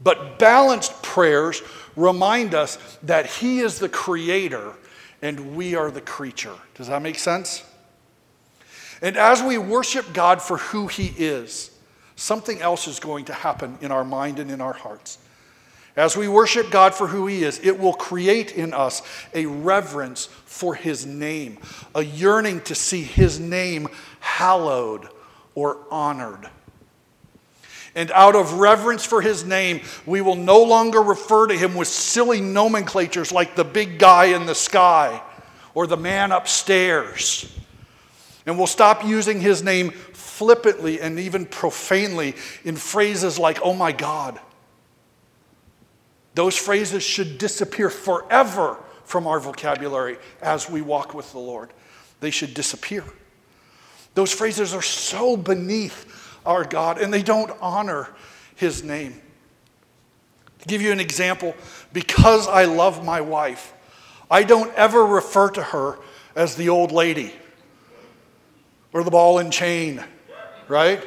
But 0.00 0.38
balanced 0.38 1.02
prayers 1.02 1.62
remind 1.96 2.54
us 2.54 2.78
that 3.02 3.26
He 3.26 3.60
is 3.60 3.78
the 3.78 3.88
creator 3.88 4.74
and 5.22 5.56
we 5.56 5.74
are 5.74 5.90
the 5.90 6.00
creature. 6.00 6.54
Does 6.74 6.88
that 6.88 7.02
make 7.02 7.18
sense? 7.18 7.64
And 9.02 9.16
as 9.16 9.42
we 9.42 9.58
worship 9.58 10.12
God 10.12 10.40
for 10.40 10.56
who 10.56 10.86
He 10.86 11.12
is, 11.16 11.70
something 12.16 12.60
else 12.60 12.86
is 12.88 12.98
going 13.00 13.26
to 13.26 13.32
happen 13.32 13.78
in 13.80 13.90
our 13.90 14.04
mind 14.04 14.38
and 14.38 14.50
in 14.50 14.60
our 14.60 14.72
hearts. 14.72 15.18
As 15.96 16.16
we 16.16 16.28
worship 16.28 16.70
God 16.70 16.94
for 16.94 17.06
who 17.06 17.26
He 17.26 17.42
is, 17.42 17.58
it 17.62 17.78
will 17.78 17.94
create 17.94 18.52
in 18.52 18.74
us 18.74 19.02
a 19.34 19.46
reverence 19.46 20.26
for 20.44 20.74
His 20.74 21.06
name, 21.06 21.58
a 21.94 22.02
yearning 22.02 22.60
to 22.62 22.74
see 22.74 23.02
His 23.02 23.40
name 23.40 23.88
hallowed 24.20 25.08
or 25.54 25.78
honored. 25.90 26.48
And 27.96 28.10
out 28.10 28.36
of 28.36 28.52
reverence 28.52 29.06
for 29.06 29.22
his 29.22 29.42
name, 29.42 29.80
we 30.04 30.20
will 30.20 30.36
no 30.36 30.62
longer 30.62 31.00
refer 31.00 31.46
to 31.46 31.56
him 31.56 31.74
with 31.74 31.88
silly 31.88 32.42
nomenclatures 32.42 33.32
like 33.32 33.56
the 33.56 33.64
big 33.64 33.98
guy 33.98 34.26
in 34.26 34.44
the 34.44 34.54
sky 34.54 35.22
or 35.74 35.86
the 35.86 35.96
man 35.96 36.30
upstairs. 36.30 37.50
And 38.46 38.56
we'll 38.56 38.68
stop 38.68 39.04
using 39.04 39.40
his 39.40 39.62
name 39.62 39.90
flippantly 39.90 41.00
and 41.00 41.18
even 41.18 41.44
profanely 41.46 42.34
in 42.64 42.76
phrases 42.76 43.38
like, 43.38 43.58
oh 43.62 43.74
my 43.74 43.90
God. 43.90 44.38
Those 46.34 46.56
phrases 46.56 47.02
should 47.02 47.38
disappear 47.38 47.90
forever 47.90 48.78
from 49.04 49.26
our 49.26 49.40
vocabulary 49.40 50.18
as 50.40 50.70
we 50.70 50.80
walk 50.80 51.12
with 51.12 51.32
the 51.32 51.38
Lord. 51.38 51.70
They 52.20 52.30
should 52.30 52.54
disappear. 52.54 53.04
Those 54.14 54.32
phrases 54.32 54.72
are 54.72 54.82
so 54.82 55.36
beneath 55.36 56.40
our 56.44 56.64
God, 56.64 57.00
and 57.00 57.12
they 57.12 57.22
don't 57.22 57.50
honor 57.60 58.08
his 58.54 58.82
name. 58.84 59.20
To 60.60 60.66
give 60.66 60.80
you 60.80 60.92
an 60.92 61.00
example, 61.00 61.54
because 61.92 62.46
I 62.46 62.64
love 62.64 63.04
my 63.04 63.20
wife, 63.20 63.74
I 64.30 64.42
don't 64.42 64.72
ever 64.74 65.04
refer 65.04 65.50
to 65.50 65.62
her 65.62 65.98
as 66.34 66.54
the 66.56 66.68
old 66.68 66.92
lady 66.92 67.32
or 68.96 69.04
the 69.04 69.10
ball 69.10 69.38
and 69.38 69.52
chain, 69.52 70.02
right? 70.68 71.06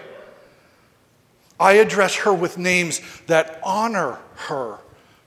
I 1.60 1.74
address 1.74 2.18
her 2.18 2.32
with 2.32 2.56
names 2.56 3.02
that 3.26 3.60
honor 3.64 4.20
her 4.36 4.78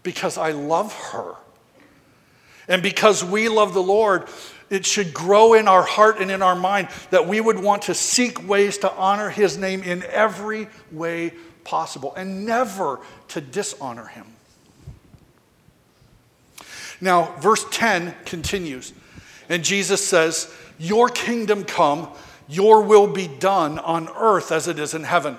because 0.04 0.38
I 0.38 0.52
love 0.52 0.94
her. 1.10 1.34
And 2.68 2.80
because 2.80 3.24
we 3.24 3.48
love 3.48 3.74
the 3.74 3.82
Lord, 3.82 4.28
it 4.70 4.86
should 4.86 5.12
grow 5.12 5.54
in 5.54 5.66
our 5.66 5.82
heart 5.82 6.20
and 6.20 6.30
in 6.30 6.40
our 6.40 6.54
mind 6.54 6.86
that 7.10 7.26
we 7.26 7.40
would 7.40 7.58
want 7.58 7.82
to 7.82 7.94
seek 7.94 8.48
ways 8.48 8.78
to 8.78 8.92
honor 8.92 9.28
his 9.28 9.58
name 9.58 9.82
in 9.82 10.04
every 10.04 10.68
way 10.92 11.32
possible 11.64 12.14
and 12.14 12.46
never 12.46 13.00
to 13.30 13.40
dishonor 13.40 14.06
him. 14.06 14.26
Now, 17.00 17.34
verse 17.40 17.66
10 17.72 18.14
continues, 18.24 18.92
and 19.48 19.64
Jesus 19.64 20.06
says, 20.06 20.54
Your 20.78 21.08
kingdom 21.08 21.64
come, 21.64 22.08
your 22.52 22.82
will 22.82 23.06
be 23.06 23.28
done 23.28 23.78
on 23.78 24.08
earth 24.16 24.52
as 24.52 24.68
it 24.68 24.78
is 24.78 24.94
in 24.94 25.04
heaven. 25.04 25.38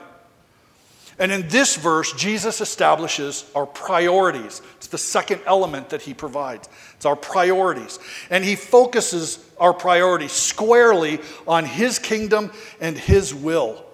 And 1.20 1.32
in 1.32 1.48
this 1.48 1.76
verse, 1.76 2.12
Jesus 2.14 2.60
establishes 2.60 3.50
our 3.54 3.68
priorities. 3.68 4.62
It's 4.78 4.88
the 4.88 4.98
second 4.98 5.42
element 5.46 5.90
that 5.90 6.02
he 6.02 6.14
provides. 6.14 6.68
It's 6.96 7.06
our 7.06 7.16
priorities. 7.16 8.00
And 8.32 8.44
he 8.44 8.56
focuses 8.56 9.38
our 9.60 9.74
priorities 9.74 10.32
squarely 10.32 11.20
on 11.48 11.66
his 11.66 12.00
kingdom 12.00 12.52
and 12.82 12.98
his 12.98 13.34
will. 13.34 13.86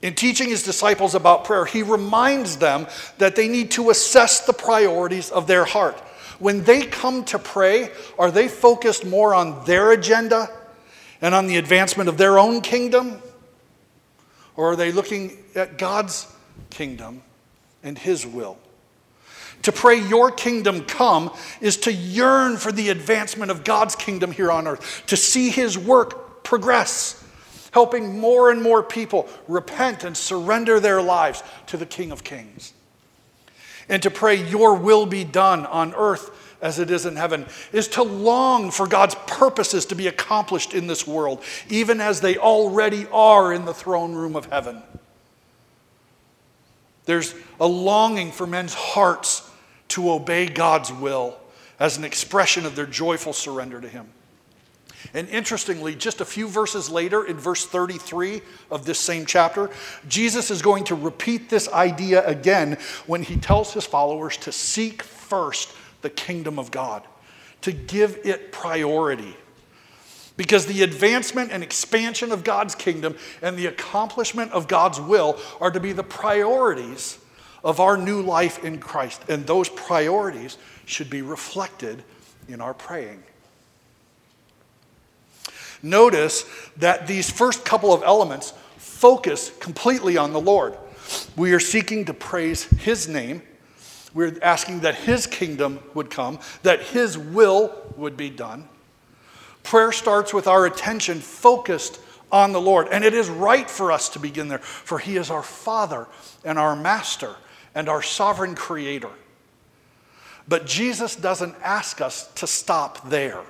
In 0.00 0.14
teaching 0.14 0.48
his 0.48 0.62
disciples 0.62 1.14
about 1.14 1.44
prayer, 1.44 1.64
he 1.64 1.82
reminds 1.82 2.56
them 2.56 2.86
that 3.18 3.34
they 3.34 3.48
need 3.48 3.72
to 3.72 3.90
assess 3.90 4.46
the 4.46 4.52
priorities 4.52 5.30
of 5.30 5.48
their 5.48 5.64
heart. 5.64 5.98
When 6.38 6.64
they 6.64 6.82
come 6.86 7.24
to 7.26 7.38
pray, 7.38 7.90
are 8.18 8.30
they 8.30 8.48
focused 8.48 9.04
more 9.04 9.34
on 9.34 9.64
their 9.64 9.92
agenda 9.92 10.50
and 11.22 11.34
on 11.34 11.46
the 11.46 11.56
advancement 11.56 12.08
of 12.08 12.18
their 12.18 12.38
own 12.38 12.60
kingdom? 12.60 13.22
Or 14.56 14.72
are 14.72 14.76
they 14.76 14.92
looking 14.92 15.38
at 15.54 15.78
God's 15.78 16.30
kingdom 16.68 17.22
and 17.82 17.96
His 17.96 18.26
will? 18.26 18.58
To 19.62 19.72
pray, 19.72 20.00
Your 20.00 20.32
kingdom 20.32 20.84
come, 20.84 21.32
is 21.60 21.76
to 21.78 21.92
yearn 21.92 22.56
for 22.56 22.72
the 22.72 22.88
advancement 22.90 23.50
of 23.50 23.62
God's 23.62 23.94
kingdom 23.94 24.32
here 24.32 24.50
on 24.50 24.66
earth, 24.66 25.04
to 25.06 25.16
see 25.16 25.48
His 25.48 25.78
work 25.78 26.42
progress, 26.42 27.24
helping 27.70 28.18
more 28.18 28.50
and 28.50 28.60
more 28.60 28.82
people 28.82 29.28
repent 29.46 30.02
and 30.02 30.16
surrender 30.16 30.80
their 30.80 31.00
lives 31.00 31.44
to 31.68 31.76
the 31.76 31.86
King 31.86 32.10
of 32.10 32.24
Kings. 32.24 32.74
And 33.88 34.02
to 34.02 34.10
pray, 34.10 34.34
Your 34.34 34.74
will 34.74 35.06
be 35.06 35.22
done 35.22 35.64
on 35.66 35.94
earth 35.94 36.41
as 36.62 36.78
it 36.78 36.90
is 36.90 37.04
in 37.04 37.16
heaven, 37.16 37.44
is 37.72 37.88
to 37.88 38.02
long 38.02 38.70
for 38.70 38.86
God's 38.86 39.16
purposes 39.26 39.84
to 39.86 39.94
be 39.94 40.06
accomplished 40.06 40.72
in 40.72 40.86
this 40.86 41.06
world, 41.06 41.42
even 41.68 42.00
as 42.00 42.20
they 42.20 42.38
already 42.38 43.06
are 43.12 43.52
in 43.52 43.66
the 43.66 43.74
throne 43.74 44.14
room 44.14 44.36
of 44.36 44.46
heaven. 44.46 44.82
There's 47.04 47.34
a 47.60 47.66
longing 47.66 48.30
for 48.30 48.46
men's 48.46 48.74
hearts 48.74 49.50
to 49.88 50.12
obey 50.12 50.46
God's 50.46 50.92
will 50.92 51.36
as 51.80 51.98
an 51.98 52.04
expression 52.04 52.64
of 52.64 52.76
their 52.76 52.86
joyful 52.86 53.32
surrender 53.32 53.80
to 53.80 53.88
Him. 53.88 54.06
And 55.14 55.28
interestingly, 55.28 55.96
just 55.96 56.20
a 56.20 56.24
few 56.24 56.48
verses 56.48 56.88
later, 56.88 57.24
in 57.24 57.36
verse 57.36 57.66
33 57.66 58.40
of 58.70 58.86
this 58.86 59.00
same 59.00 59.26
chapter, 59.26 59.68
Jesus 60.08 60.50
is 60.50 60.62
going 60.62 60.84
to 60.84 60.94
repeat 60.94 61.50
this 61.50 61.68
idea 61.68 62.24
again 62.24 62.78
when 63.06 63.22
he 63.22 63.36
tells 63.36 63.72
his 63.72 63.84
followers 63.84 64.36
to 64.38 64.52
seek 64.52 65.02
first 65.02 65.74
the 66.02 66.10
kingdom 66.10 66.58
of 66.58 66.70
God, 66.70 67.02
to 67.62 67.72
give 67.72 68.18
it 68.24 68.52
priority. 68.52 69.36
Because 70.36 70.66
the 70.66 70.82
advancement 70.82 71.52
and 71.52 71.62
expansion 71.62 72.32
of 72.32 72.42
God's 72.42 72.74
kingdom 72.74 73.16
and 73.42 73.56
the 73.56 73.66
accomplishment 73.66 74.52
of 74.52 74.66
God's 74.66 75.00
will 75.00 75.38
are 75.60 75.70
to 75.70 75.80
be 75.80 75.92
the 75.92 76.02
priorities 76.02 77.18
of 77.62 77.80
our 77.80 77.96
new 77.96 78.22
life 78.22 78.64
in 78.64 78.78
Christ. 78.78 79.22
And 79.28 79.46
those 79.46 79.68
priorities 79.68 80.58
should 80.86 81.10
be 81.10 81.22
reflected 81.22 82.02
in 82.48 82.60
our 82.60 82.74
praying. 82.74 83.22
Notice 85.82 86.44
that 86.76 87.06
these 87.06 87.30
first 87.30 87.64
couple 87.64 87.92
of 87.92 88.02
elements 88.02 88.54
focus 88.76 89.52
completely 89.58 90.16
on 90.16 90.32
the 90.32 90.40
Lord. 90.40 90.76
We 91.36 91.52
are 91.52 91.60
seeking 91.60 92.04
to 92.06 92.14
praise 92.14 92.64
His 92.64 93.08
name. 93.08 93.42
We're 94.14 94.36
asking 94.42 94.80
that 94.80 94.94
His 94.94 95.26
kingdom 95.26 95.80
would 95.94 96.10
come, 96.10 96.38
that 96.62 96.80
His 96.80 97.16
will 97.16 97.74
would 97.96 98.16
be 98.16 98.30
done. 98.30 98.68
Prayer 99.62 99.92
starts 99.92 100.34
with 100.34 100.46
our 100.46 100.66
attention 100.66 101.20
focused 101.20 102.00
on 102.30 102.52
the 102.52 102.60
Lord. 102.60 102.88
And 102.90 103.04
it 103.04 103.14
is 103.14 103.28
right 103.28 103.68
for 103.68 103.92
us 103.92 104.08
to 104.10 104.18
begin 104.18 104.48
there, 104.48 104.58
for 104.58 104.98
He 104.98 105.16
is 105.16 105.30
our 105.30 105.42
Father 105.42 106.06
and 106.44 106.58
our 106.58 106.74
Master 106.74 107.36
and 107.74 107.88
our 107.88 108.02
sovereign 108.02 108.54
Creator. 108.54 109.10
But 110.48 110.66
Jesus 110.66 111.14
doesn't 111.14 111.54
ask 111.62 112.00
us 112.00 112.26
to 112.34 112.46
stop 112.46 113.08
there. 113.08 113.40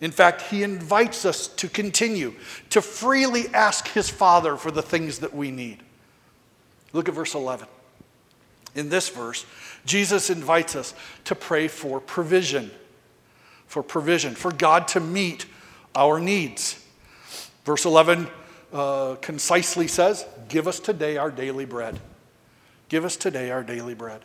In 0.00 0.10
fact, 0.10 0.42
he 0.42 0.62
invites 0.62 1.24
us 1.24 1.46
to 1.48 1.68
continue, 1.68 2.34
to 2.70 2.80
freely 2.80 3.48
ask 3.48 3.88
his 3.88 4.08
Father 4.08 4.56
for 4.56 4.70
the 4.70 4.82
things 4.82 5.18
that 5.18 5.34
we 5.34 5.50
need. 5.50 5.78
Look 6.92 7.08
at 7.08 7.14
verse 7.14 7.34
11. 7.34 7.68
In 8.74 8.88
this 8.88 9.08
verse, 9.08 9.44
Jesus 9.84 10.30
invites 10.30 10.76
us 10.76 10.94
to 11.24 11.34
pray 11.34 11.68
for 11.68 12.00
provision, 12.00 12.70
for 13.66 13.82
provision, 13.82 14.34
for 14.34 14.52
God 14.52 14.88
to 14.88 15.00
meet 15.00 15.46
our 15.94 16.20
needs. 16.20 16.84
Verse 17.64 17.84
11 17.84 18.28
uh, 18.72 19.16
concisely 19.16 19.88
says, 19.88 20.24
Give 20.48 20.68
us 20.68 20.78
today 20.78 21.16
our 21.16 21.30
daily 21.30 21.64
bread. 21.64 21.98
Give 22.88 23.04
us 23.04 23.16
today 23.16 23.50
our 23.50 23.62
daily 23.62 23.94
bread. 23.94 24.22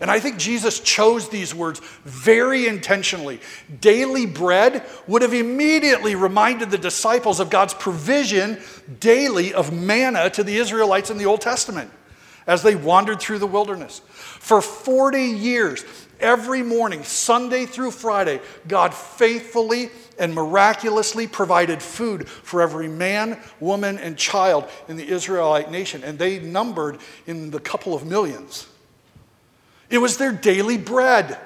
And 0.00 0.12
I 0.12 0.20
think 0.20 0.38
Jesus 0.38 0.78
chose 0.78 1.28
these 1.28 1.52
words 1.52 1.80
very 2.04 2.68
intentionally. 2.68 3.40
Daily 3.80 4.26
bread 4.26 4.84
would 5.08 5.22
have 5.22 5.34
immediately 5.34 6.14
reminded 6.14 6.70
the 6.70 6.78
disciples 6.78 7.40
of 7.40 7.50
God's 7.50 7.74
provision 7.74 8.60
daily 9.00 9.52
of 9.52 9.72
manna 9.72 10.30
to 10.30 10.44
the 10.44 10.56
Israelites 10.56 11.10
in 11.10 11.18
the 11.18 11.26
Old 11.26 11.40
Testament 11.40 11.90
as 12.48 12.62
they 12.62 12.74
wandered 12.74 13.20
through 13.20 13.38
the 13.38 13.46
wilderness. 13.46 14.00
For 14.08 14.60
40 14.60 15.22
years, 15.22 15.84
every 16.18 16.62
morning, 16.62 17.04
Sunday 17.04 17.66
through 17.66 17.92
Friday, 17.92 18.40
God 18.66 18.94
faithfully 18.94 19.90
and 20.18 20.34
miraculously 20.34 21.28
provided 21.28 21.82
food 21.82 22.28
for 22.28 22.62
every 22.62 22.88
man, 22.88 23.38
woman, 23.60 23.98
and 23.98 24.16
child 24.16 24.68
in 24.88 24.96
the 24.96 25.06
Israelite 25.06 25.70
nation. 25.70 26.02
And 26.02 26.18
they 26.18 26.40
numbered 26.40 26.98
in 27.26 27.50
the 27.50 27.60
couple 27.60 27.94
of 27.94 28.04
millions. 28.04 28.66
It 29.90 29.98
was 29.98 30.16
their 30.16 30.32
daily 30.32 30.78
bread. 30.78 31.38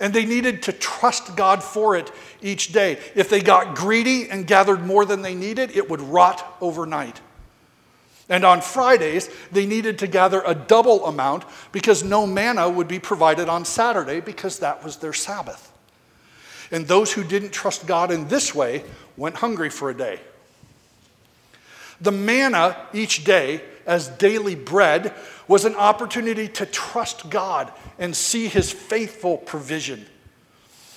And 0.00 0.14
they 0.14 0.24
needed 0.24 0.62
to 0.62 0.72
trust 0.72 1.34
God 1.34 1.60
for 1.60 1.96
it 1.96 2.12
each 2.40 2.72
day. 2.72 3.00
If 3.16 3.28
they 3.28 3.40
got 3.40 3.74
greedy 3.74 4.30
and 4.30 4.46
gathered 4.46 4.86
more 4.86 5.04
than 5.04 5.22
they 5.22 5.34
needed, 5.34 5.76
it 5.76 5.90
would 5.90 6.00
rot 6.00 6.56
overnight. 6.60 7.20
And 8.28 8.44
on 8.44 8.60
Fridays, 8.60 9.30
they 9.50 9.64
needed 9.64 9.98
to 10.00 10.06
gather 10.06 10.42
a 10.44 10.54
double 10.54 11.06
amount 11.06 11.44
because 11.72 12.04
no 12.04 12.26
manna 12.26 12.68
would 12.68 12.88
be 12.88 12.98
provided 12.98 13.48
on 13.48 13.64
Saturday 13.64 14.20
because 14.20 14.58
that 14.58 14.84
was 14.84 14.96
their 14.96 15.14
Sabbath. 15.14 15.72
And 16.70 16.86
those 16.86 17.12
who 17.12 17.24
didn't 17.24 17.52
trust 17.52 17.86
God 17.86 18.10
in 18.10 18.28
this 18.28 18.54
way 18.54 18.84
went 19.16 19.36
hungry 19.36 19.70
for 19.70 19.88
a 19.88 19.96
day. 19.96 20.20
The 22.00 22.12
manna 22.12 22.76
each 22.92 23.24
day 23.24 23.62
as 23.86 24.08
daily 24.08 24.54
bread 24.54 25.14
was 25.48 25.64
an 25.64 25.74
opportunity 25.74 26.46
to 26.48 26.66
trust 26.66 27.30
God 27.30 27.72
and 27.98 28.14
see 28.14 28.46
his 28.48 28.70
faithful 28.70 29.38
provision. 29.38 30.04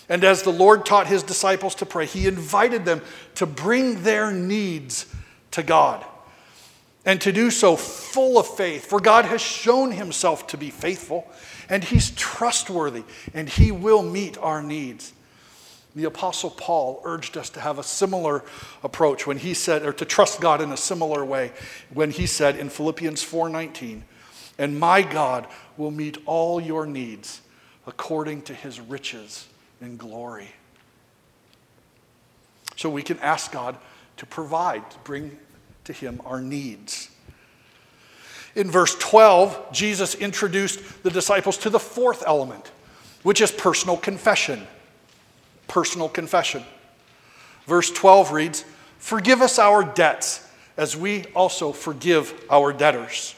And 0.10 0.26
as 0.26 0.44
the 0.44 0.52
Lord 0.52 0.86
taught 0.86 1.08
his 1.08 1.24
disciples 1.24 1.74
to 1.76 1.86
pray, 1.86 2.06
he 2.06 2.28
invited 2.28 2.84
them 2.84 3.02
to 3.36 3.46
bring 3.46 4.04
their 4.04 4.30
needs 4.30 5.06
to 5.52 5.64
God 5.64 6.06
and 7.06 7.20
to 7.22 7.32
do 7.32 7.50
so 7.50 7.76
full 7.76 8.38
of 8.38 8.48
faith. 8.48 8.86
For 8.86 9.00
God 9.00 9.26
has 9.26 9.42
shown 9.42 9.92
himself 9.92 10.48
to 10.48 10.58
be 10.58 10.70
faithful 10.70 11.28
and 11.70 11.84
he's 11.84 12.12
trustworthy 12.12 13.04
and 13.34 13.50
he 13.50 13.72
will 13.72 14.04
meet 14.04 14.38
our 14.38 14.62
needs. 14.62 15.14
The 15.96 16.06
Apostle 16.06 16.52
Paul 16.52 17.02
urged 17.04 17.38
us 17.38 17.50
to 17.52 17.60
have 17.60 17.78
a 17.78 17.84
similar 17.84 18.44
approach 18.82 19.28
when 19.28 19.38
he 19.38 19.54
said, 19.54 19.84
or 19.84 19.92
to 19.94 20.06
trust 20.06 20.40
God 20.40 20.62
in 20.62 20.72
a 20.72 20.78
similar 20.78 21.26
way, 21.26 21.52
when 21.94 22.12
he 22.12 22.28
said 22.28 22.56
in 22.56 22.70
Philippians 22.70 23.22
4:19, 23.22 24.04
and 24.58 24.80
my 24.80 25.02
God 25.02 25.48
will 25.76 25.92
meet 25.92 26.18
all 26.26 26.62
your 26.62 26.86
needs 26.86 27.42
according 27.86 28.44
to 28.44 28.54
his 28.54 28.80
riches 28.80 29.48
in 29.82 29.98
glory. 29.98 30.52
So 32.78 32.90
we 32.90 33.04
can 33.04 33.20
ask 33.20 33.52
God 33.52 33.78
to 34.18 34.26
provide, 34.26 34.90
to 34.92 35.00
bring 35.00 35.38
to 35.86 35.94
him 35.94 36.22
our 36.26 36.42
needs. 36.42 37.10
In 38.56 38.70
verse 38.70 38.96
12, 38.96 39.72
Jesus 39.72 40.16
introduced 40.16 41.04
the 41.04 41.10
disciples 41.10 41.58
to 41.60 41.70
the 41.70 41.80
fourth 41.80 42.24
element, 42.26 42.72
which 43.24 43.42
is 43.42 43.52
personal 43.52 43.98
confession 43.98 44.68
personal 45.72 46.10
confession. 46.10 46.64
Verse 47.66 47.90
12 47.92 48.34
reads, 48.34 48.66
Forgive 48.98 49.42
us 49.42 49.58
our 49.58 49.84
debts 49.84 50.46
as 50.76 50.98
we 50.98 51.26
also 51.34 51.72
forgive 51.72 52.34
our 52.50 52.74
debtors. 52.74 53.34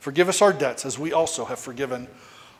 Forgive 0.00 0.30
us 0.30 0.40
our 0.40 0.52
debts 0.52 0.86
as 0.86 0.98
we 0.98 1.12
also 1.12 1.44
have 1.44 1.58
forgiven 1.58 2.08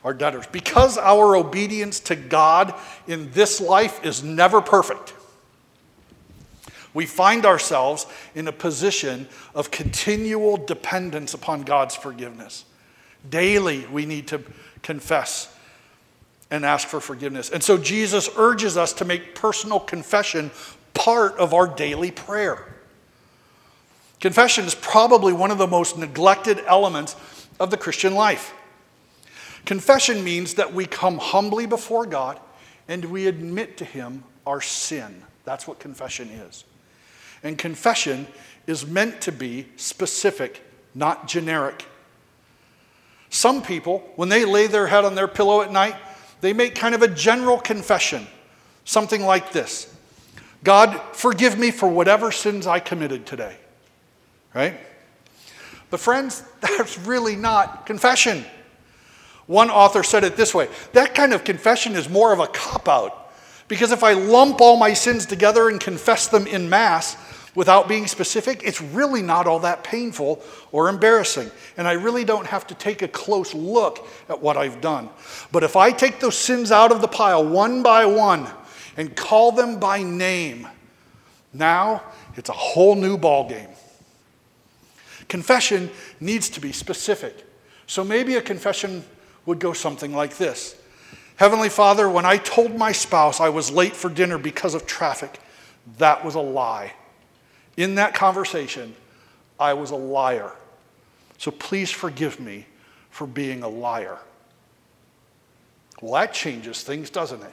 our 0.05 0.13
debtors. 0.13 0.47
Because 0.53 0.99
our 0.99 1.37
obedience 1.37 2.01
to 2.01 2.17
God 2.17 2.75
in 3.09 3.31
this 3.33 3.63
life 3.63 4.05
is 4.05 4.23
never 4.23 4.61
perfect, 4.61 5.15
we 6.95 7.07
find 7.07 7.45
ourselves 7.45 8.07
in 8.35 8.49
a 8.49 8.53
position 8.53 9.29
of 9.55 9.71
continual 9.71 10.57
dependence 10.57 11.35
upon 11.35 11.63
God's 11.63 11.97
forgiveness. 11.97 12.65
Daily, 13.29 13.85
we 13.87 14.07
need 14.07 14.29
to 14.29 14.43
confess 14.83 15.55
and 16.51 16.65
ask 16.65 16.87
for 16.87 17.01
forgiveness. 17.01 17.51
And 17.51 17.63
so 17.63 17.77
Jesus 17.77 18.31
urges 18.37 18.77
us 18.77 18.93
to 18.95 19.05
make 19.05 19.35
personal 19.35 19.81
confession 19.81 20.53
part 20.95 21.37
of 21.37 21.53
our 21.53 21.67
daily 21.67 22.13
prayer. 22.13 22.75
Confession 24.21 24.65
is 24.65 24.75
probably 24.75 25.33
one 25.33 25.51
of 25.51 25.59
the 25.59 25.67
most 25.67 25.99
neglected 25.99 26.61
elements 26.67 27.17
of 27.59 27.71
the 27.71 27.77
Christian 27.77 28.15
life. 28.15 28.55
Confession 29.65 30.23
means 30.23 30.55
that 30.55 30.73
we 30.73 30.87
come 30.87 31.19
humbly 31.19 31.67
before 31.67 32.07
God 32.07 32.39
and 32.87 33.05
we 33.07 33.27
admit 33.27 33.77
to 33.79 33.85
Him 33.85 34.23
our 34.47 34.61
sin. 34.61 35.23
That's 35.45 35.67
what 35.67 35.79
confession 35.79 36.29
is. 36.29 36.65
And 37.45 37.59
confession 37.59 38.27
is 38.67 38.87
meant 38.87 39.21
to 39.21 39.33
be 39.33 39.67
specific, 39.77 40.63
not 40.95 41.29
generic. 41.29 41.85
Some 43.29 43.63
people, 43.63 44.03
when 44.17 44.31
they 44.31 44.45
lay 44.45 44.67
their 44.67 44.87
head 44.87 45.05
on 45.05 45.15
their 45.15 45.29
pillow 45.29 45.61
at 45.61 45.71
night, 45.71 45.95
they 46.41 46.53
make 46.53 46.75
kind 46.75 46.95
of 46.95 47.03
a 47.03 47.09
general 47.09 47.59
confession, 47.59 48.27
something 48.85 49.23
like 49.23 49.53
this 49.53 49.95
God, 50.65 50.99
forgive 51.13 51.59
me 51.59 51.71
for 51.71 51.89
whatever 51.89 52.33
sins 52.33 52.67
I 52.67 52.81
committed 52.81 53.27
today. 53.27 53.57
Right? 54.55 54.75
But, 55.91 56.01
friends, 56.01 56.43
that's 56.61 56.99
really 56.99 57.37
not 57.37 57.85
confession. 57.87 58.45
One 59.47 59.69
author 59.69 60.03
said 60.03 60.25
it 60.25 60.37
this 60.37 60.55
way 60.55 60.69
that 60.93 61.15
kind 61.15 61.35
of 61.35 61.45
confession 61.45 61.95
is 61.95 62.09
more 62.09 62.33
of 62.33 62.41
a 62.41 62.47
cop 62.47 62.89
out. 62.89 63.21
Because 63.67 63.93
if 63.93 64.03
I 64.03 64.13
lump 64.13 64.61
all 64.61 64.77
my 64.77 64.93
sins 64.93 65.27
together 65.27 65.69
and 65.69 65.81
confess 65.81 66.29
them 66.29 66.47
in 66.47 66.69
mass, 66.69 67.17
without 67.55 67.89
being 67.89 68.07
specific, 68.07 68.63
it's 68.65 68.81
really 68.81 69.23
not 69.23 69.47
all 69.47 69.61
that 69.61 69.85
painful 69.85 70.43
or 70.73 70.89
embarrassing. 70.89 71.51
And 71.77 71.87
I 71.87 71.93
really 71.93 72.25
don't 72.25 72.47
have 72.47 72.67
to 72.69 72.75
take 72.75 73.03
a 73.03 73.09
close 73.09 73.55
look 73.55 74.07
at 74.29 74.41
what 74.41 74.57
I've 74.57 74.81
done. 74.81 75.09
But 75.53 75.63
if 75.63 75.77
I 75.77 75.91
take 75.91 76.21
those 76.21 76.37
sins 76.37 76.73
out 76.73 76.93
of 76.93 77.01
the 77.01 77.09
pile 77.09 77.47
one 77.47 77.83
by 77.83 78.07
one 78.07 78.49
and 78.97 79.15
call 79.15 79.53
them 79.53 79.79
by 79.79 80.03
name, 80.03 80.69
now 81.53 82.03
it's 82.37 82.49
a 82.49 82.55
whole 82.55 82.95
new 82.95 83.17
ballgame. 83.17 83.71
Confession 85.29 85.91
needs 86.21 86.49
to 86.51 86.61
be 86.61 86.73
specific. 86.73 87.45
So 87.87 88.05
maybe 88.05 88.37
a 88.37 88.43
confession 88.43 89.05
would 89.47 89.59
go 89.59 89.73
something 89.73 90.15
like 90.15 90.37
this 90.37 90.77
Heavenly 91.37 91.69
Father, 91.69 92.09
when 92.09 92.25
I 92.25 92.37
told 92.37 92.77
my 92.77 92.93
spouse 92.93 93.41
I 93.41 93.49
was 93.49 93.71
late 93.71 93.97
for 93.97 94.09
dinner 94.09 94.39
because 94.39 94.75
of 94.75 94.87
traffic, 94.87 95.41
that 95.99 96.25
was 96.25 96.37
a 96.37 96.41
lie. 96.41 96.93
In 97.77 97.97
that 97.97 98.15
conversation, 98.15 98.95
I 99.59 99.75
was 99.75 99.91
a 99.91 99.97
liar. 99.97 100.53
So 101.39 101.51
please 101.51 101.91
forgive 101.91 102.41
me 102.41 102.67
for 103.11 103.27
being 103.27 103.63
a 103.63 103.69
liar. 103.69 104.19
Well, 106.01 106.15
that 106.15 106.33
changes 106.33 106.83
things, 106.83 107.11
doesn't 107.11 107.43
it? 107.43 107.53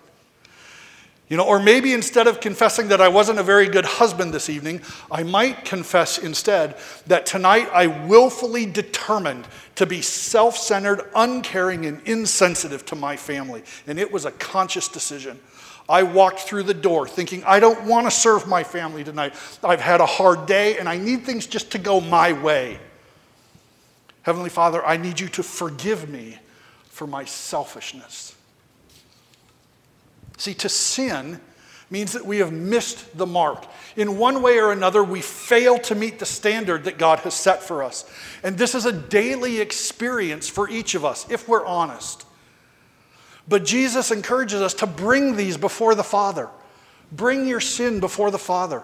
You 1.31 1.37
know, 1.37 1.45
or 1.45 1.61
maybe 1.61 1.93
instead 1.93 2.27
of 2.27 2.41
confessing 2.41 2.89
that 2.89 2.99
I 2.99 3.07
wasn't 3.07 3.39
a 3.39 3.43
very 3.43 3.69
good 3.69 3.85
husband 3.85 4.33
this 4.33 4.49
evening, 4.49 4.81
I 5.09 5.23
might 5.23 5.63
confess 5.63 6.17
instead 6.17 6.75
that 7.07 7.25
tonight 7.25 7.69
I 7.71 7.87
willfully 7.87 8.65
determined 8.65 9.47
to 9.75 9.85
be 9.85 10.01
self 10.01 10.57
centered, 10.57 11.09
uncaring, 11.15 11.85
and 11.85 12.01
insensitive 12.05 12.85
to 12.87 12.95
my 12.95 13.15
family. 13.15 13.63
And 13.87 13.97
it 13.97 14.11
was 14.11 14.25
a 14.25 14.31
conscious 14.31 14.89
decision. 14.89 15.39
I 15.89 16.03
walked 16.03 16.39
through 16.39 16.63
the 16.63 16.73
door 16.73 17.07
thinking, 17.07 17.43
I 17.43 17.59
don't 17.59 17.85
want 17.85 18.07
to 18.07 18.11
serve 18.11 18.47
my 18.47 18.63
family 18.63 19.03
tonight. 19.03 19.35
I've 19.63 19.81
had 19.81 20.01
a 20.01 20.05
hard 20.05 20.45
day 20.45 20.77
and 20.77 20.87
I 20.87 20.97
need 20.97 21.23
things 21.23 21.47
just 21.47 21.71
to 21.71 21.77
go 21.77 21.99
my 21.99 22.33
way. 22.33 22.79
Heavenly 24.23 24.49
Father, 24.49 24.85
I 24.85 24.97
need 24.97 25.19
you 25.19 25.27
to 25.29 25.43
forgive 25.43 26.09
me 26.09 26.37
for 26.85 27.07
my 27.07 27.25
selfishness. 27.25 28.35
See, 30.37 30.53
to 30.55 30.69
sin 30.69 31.39
means 31.89 32.13
that 32.13 32.25
we 32.25 32.37
have 32.37 32.53
missed 32.53 33.17
the 33.17 33.25
mark. 33.25 33.65
In 33.95 34.17
one 34.17 34.41
way 34.41 34.59
or 34.59 34.71
another, 34.71 35.03
we 35.03 35.21
fail 35.21 35.77
to 35.79 35.93
meet 35.93 36.19
the 36.19 36.25
standard 36.25 36.85
that 36.85 36.97
God 36.97 37.19
has 37.19 37.33
set 37.33 37.61
for 37.61 37.83
us. 37.83 38.09
And 38.43 38.57
this 38.57 38.73
is 38.73 38.85
a 38.85 38.93
daily 38.93 39.59
experience 39.59 40.47
for 40.47 40.69
each 40.69 40.95
of 40.95 41.03
us, 41.03 41.29
if 41.29 41.47
we're 41.47 41.65
honest. 41.65 42.25
But 43.51 43.65
Jesus 43.65 44.11
encourages 44.11 44.61
us 44.61 44.73
to 44.75 44.87
bring 44.87 45.35
these 45.35 45.57
before 45.57 45.93
the 45.93 46.05
Father. 46.05 46.47
Bring 47.11 47.45
your 47.45 47.59
sin 47.59 47.99
before 47.99 48.31
the 48.31 48.39
Father 48.39 48.81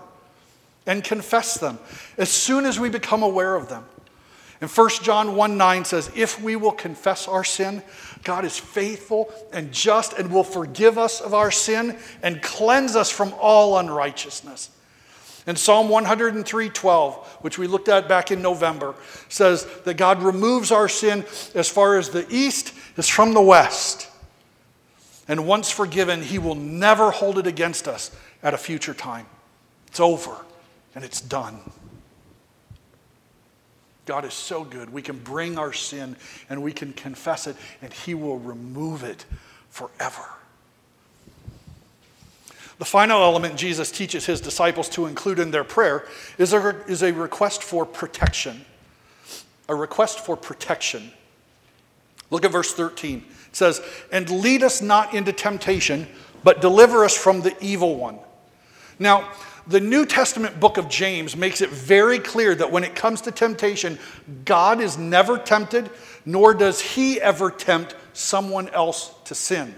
and 0.86 1.02
confess 1.02 1.58
them 1.58 1.80
as 2.18 2.28
soon 2.28 2.66
as 2.66 2.78
we 2.78 2.90
become 2.90 3.24
aware 3.24 3.56
of 3.56 3.70
them. 3.70 3.86
And 4.60 4.70
1 4.70 4.90
John 5.04 5.38
1 5.38 5.58
9 5.58 5.86
says, 5.86 6.12
If 6.18 6.42
we 6.42 6.58
will 6.58 6.74
confess 6.74 7.30
our 7.30 7.46
sin, 7.46 7.82
God 8.26 8.44
is 8.44 8.60
faithful 8.60 9.34
and 9.54 9.72
just 9.72 10.12
and 10.20 10.34
will 10.34 10.44
forgive 10.44 10.98
us 10.98 11.22
of 11.22 11.34
our 11.34 11.50
sin 11.50 11.98
and 12.22 12.42
cleanse 12.42 12.98
us 12.98 13.10
from 13.10 13.34
all 13.40 13.78
unrighteousness. 13.78 14.70
And 15.46 15.58
Psalm 15.58 15.88
103 15.88 16.70
12, 16.72 17.38
which 17.40 17.58
we 17.58 17.68
looked 17.68 17.88
at 17.88 18.10
back 18.10 18.32
in 18.32 18.42
November, 18.42 18.96
says 19.30 19.66
that 19.86 19.96
God 19.96 20.22
removes 20.22 20.74
our 20.74 20.90
sin 20.90 21.24
as 21.56 21.70
far 21.70 21.98
as 21.98 22.10
the 22.10 22.28
east 22.30 22.74
is 22.98 23.08
from 23.08 23.34
the 23.34 23.42
west. 23.42 24.07
And 25.28 25.46
once 25.46 25.70
forgiven, 25.70 26.22
He 26.22 26.40
will 26.40 26.56
never 26.56 27.12
hold 27.12 27.38
it 27.38 27.48
against 27.48 27.88
us 27.88 28.12
at 28.42 28.54
a 28.54 28.58
future 28.58 28.94
time. 28.94 29.26
It's 29.88 30.00
over 30.00 30.36
and 30.96 31.04
it's 31.04 31.22
done. 31.22 31.60
God 34.06 34.24
is 34.24 34.34
so 34.34 34.64
good. 34.64 34.92
We 34.92 35.02
can 35.02 35.20
bring 35.20 35.58
our 35.58 35.74
sin 35.74 36.16
and 36.50 36.64
we 36.64 36.72
can 36.72 36.94
confess 36.94 37.46
it, 37.46 37.58
and 37.82 37.92
He 37.92 38.14
will 38.14 38.40
remove 38.40 39.04
it 39.04 39.26
forever. 39.70 40.24
The 42.80 42.86
final 42.86 43.22
element 43.22 43.58
Jesus 43.58 43.92
teaches 43.92 44.26
His 44.26 44.40
disciples 44.40 44.88
to 44.90 45.08
include 45.08 45.40
in 45.40 45.52
their 45.52 45.66
prayer 45.66 46.06
is 46.38 46.54
a, 46.54 46.70
is 46.86 47.04
a 47.04 47.12
request 47.12 47.64
for 47.64 47.86
protection. 47.86 48.66
A 49.68 49.76
request 49.76 50.22
for 50.22 50.38
protection. 50.38 51.12
Look 52.30 52.46
at 52.46 52.52
verse 52.52 52.74
13 52.74 53.24
It 53.50 53.56
says, 53.56 53.82
And 54.12 54.30
lead 54.30 54.64
us 54.64 54.82
not 54.82 55.14
into 55.14 55.32
temptation, 55.32 56.08
but 56.44 56.62
deliver 56.62 57.04
us 57.04 57.16
from 57.16 57.42
the 57.42 57.56
evil 57.64 57.96
one. 57.98 58.20
Now, 59.00 59.32
the 59.68 59.80
New 59.82 60.06
Testament 60.06 60.60
book 60.60 60.78
of 60.78 60.88
James 60.88 61.36
makes 61.36 61.60
it 61.60 61.70
very 61.70 62.20
clear 62.20 62.56
that 62.56 62.72
when 62.72 62.86
it 62.86 62.96
comes 62.96 63.22
to 63.22 63.32
temptation, 63.32 64.00
God 64.46 64.80
is 64.80 64.98
never 64.98 65.38
tempted, 65.38 65.90
nor 66.26 66.54
does 66.54 66.80
he 66.80 67.20
ever 67.20 67.52
tempt 67.52 67.96
someone 68.14 68.70
else 68.70 69.14
to 69.26 69.36
sin. 69.36 69.76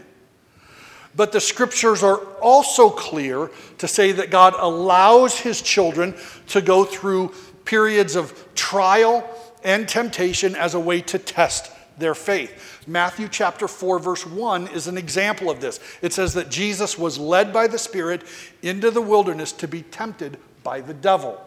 But 1.15 1.31
the 1.31 1.41
scriptures 1.41 2.03
are 2.03 2.17
also 2.39 2.91
clear 2.91 3.49
to 3.79 3.87
say 3.87 4.11
that 4.11 4.29
God 4.29 4.53
allows 4.57 5.39
his 5.39 5.59
children 5.61 6.13
to 6.47 6.61
go 6.61 6.85
through 6.85 7.33
periods 7.65 8.15
of 8.15 8.53
trial 8.53 9.27
and 9.63 9.89
temptation 9.89 10.55
as 10.55 10.75
a 10.75 10.79
way 10.79 11.01
to 11.01 11.17
test 11.17 11.71
their 11.99 12.15
faith. 12.15 12.83
Matthew 12.87 13.27
chapter 13.27 13.67
4, 13.67 13.99
verse 13.99 14.25
1 14.25 14.67
is 14.69 14.87
an 14.87 14.97
example 14.97 15.49
of 15.49 15.61
this. 15.61 15.79
It 16.01 16.13
says 16.13 16.33
that 16.33 16.49
Jesus 16.49 16.97
was 16.97 17.17
led 17.17 17.53
by 17.53 17.67
the 17.67 17.77
Spirit 17.77 18.23
into 18.61 18.91
the 18.91 19.01
wilderness 19.01 19.51
to 19.53 19.67
be 19.67 19.81
tempted 19.81 20.37
by 20.63 20.81
the 20.81 20.93
devil. 20.93 21.41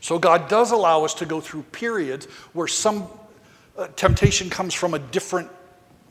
So 0.00 0.18
God 0.18 0.48
does 0.48 0.72
allow 0.72 1.04
us 1.04 1.14
to 1.14 1.26
go 1.26 1.40
through 1.40 1.62
periods 1.64 2.26
where 2.52 2.66
some 2.66 3.06
uh, 3.78 3.86
temptation 3.96 4.50
comes 4.50 4.74
from 4.74 4.94
a 4.94 4.98
different 4.98 5.48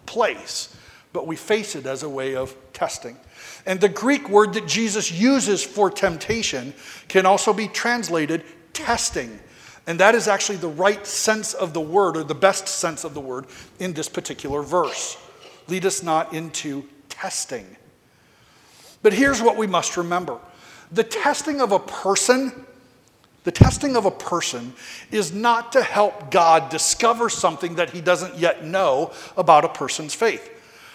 place, 0.06 0.76
but 1.14 1.28
we 1.28 1.36
face 1.36 1.76
it 1.76 1.86
as 1.86 2.04
a 2.04 2.10
way 2.10 2.36
of 2.36 2.56
testing. 2.74 3.18
And 3.66 3.80
the 3.80 3.90
Greek 3.90 4.30
word 4.30 4.54
that 4.54 4.68
Jesus 4.68 5.12
uses 5.12 5.64
for 5.64 5.92
temptation 5.92 6.74
can 7.08 7.26
also 7.26 7.54
be 7.54 7.68
translated 7.68 8.44
testing. 8.74 9.40
And 9.92 10.00
that 10.00 10.16
is 10.16 10.30
actually 10.30 10.56
the 10.56 10.70
right 10.70 11.06
sense 11.06 11.54
of 11.54 11.74
the 11.74 11.82
word, 11.82 12.16
or 12.16 12.24
the 12.24 12.34
best 12.34 12.66
sense 12.70 13.04
of 13.04 13.14
the 13.14 13.20
word, 13.20 13.46
in 13.78 13.92
this 13.92 14.08
particular 14.08 14.62
verse. 14.62 15.18
Lead 15.68 15.86
us 15.86 16.02
not 16.02 16.34
into 16.34 16.88
testing. 17.10 17.76
But 19.04 19.12
here's 19.12 19.42
what 19.42 19.58
we 19.58 19.68
must 19.68 19.98
remember 19.98 20.40
the 20.94 21.04
testing 21.04 21.60
of 21.60 21.74
a 21.74 21.80
person. 21.80 22.66
The 23.44 23.52
testing 23.52 23.98
of 23.98 24.06
a 24.06 24.12
person 24.12 24.76
is 25.12 25.34
not 25.34 25.74
to 25.74 25.84
help 25.84 26.32
God 26.32 26.70
discover 26.70 27.28
something 27.28 27.76
that 27.76 27.90
he 27.90 28.00
doesn't 28.00 28.38
yet 28.38 28.64
know 28.64 29.12
about 29.36 29.66
a 29.66 29.70
person's 29.70 30.16
faith. 30.16 30.50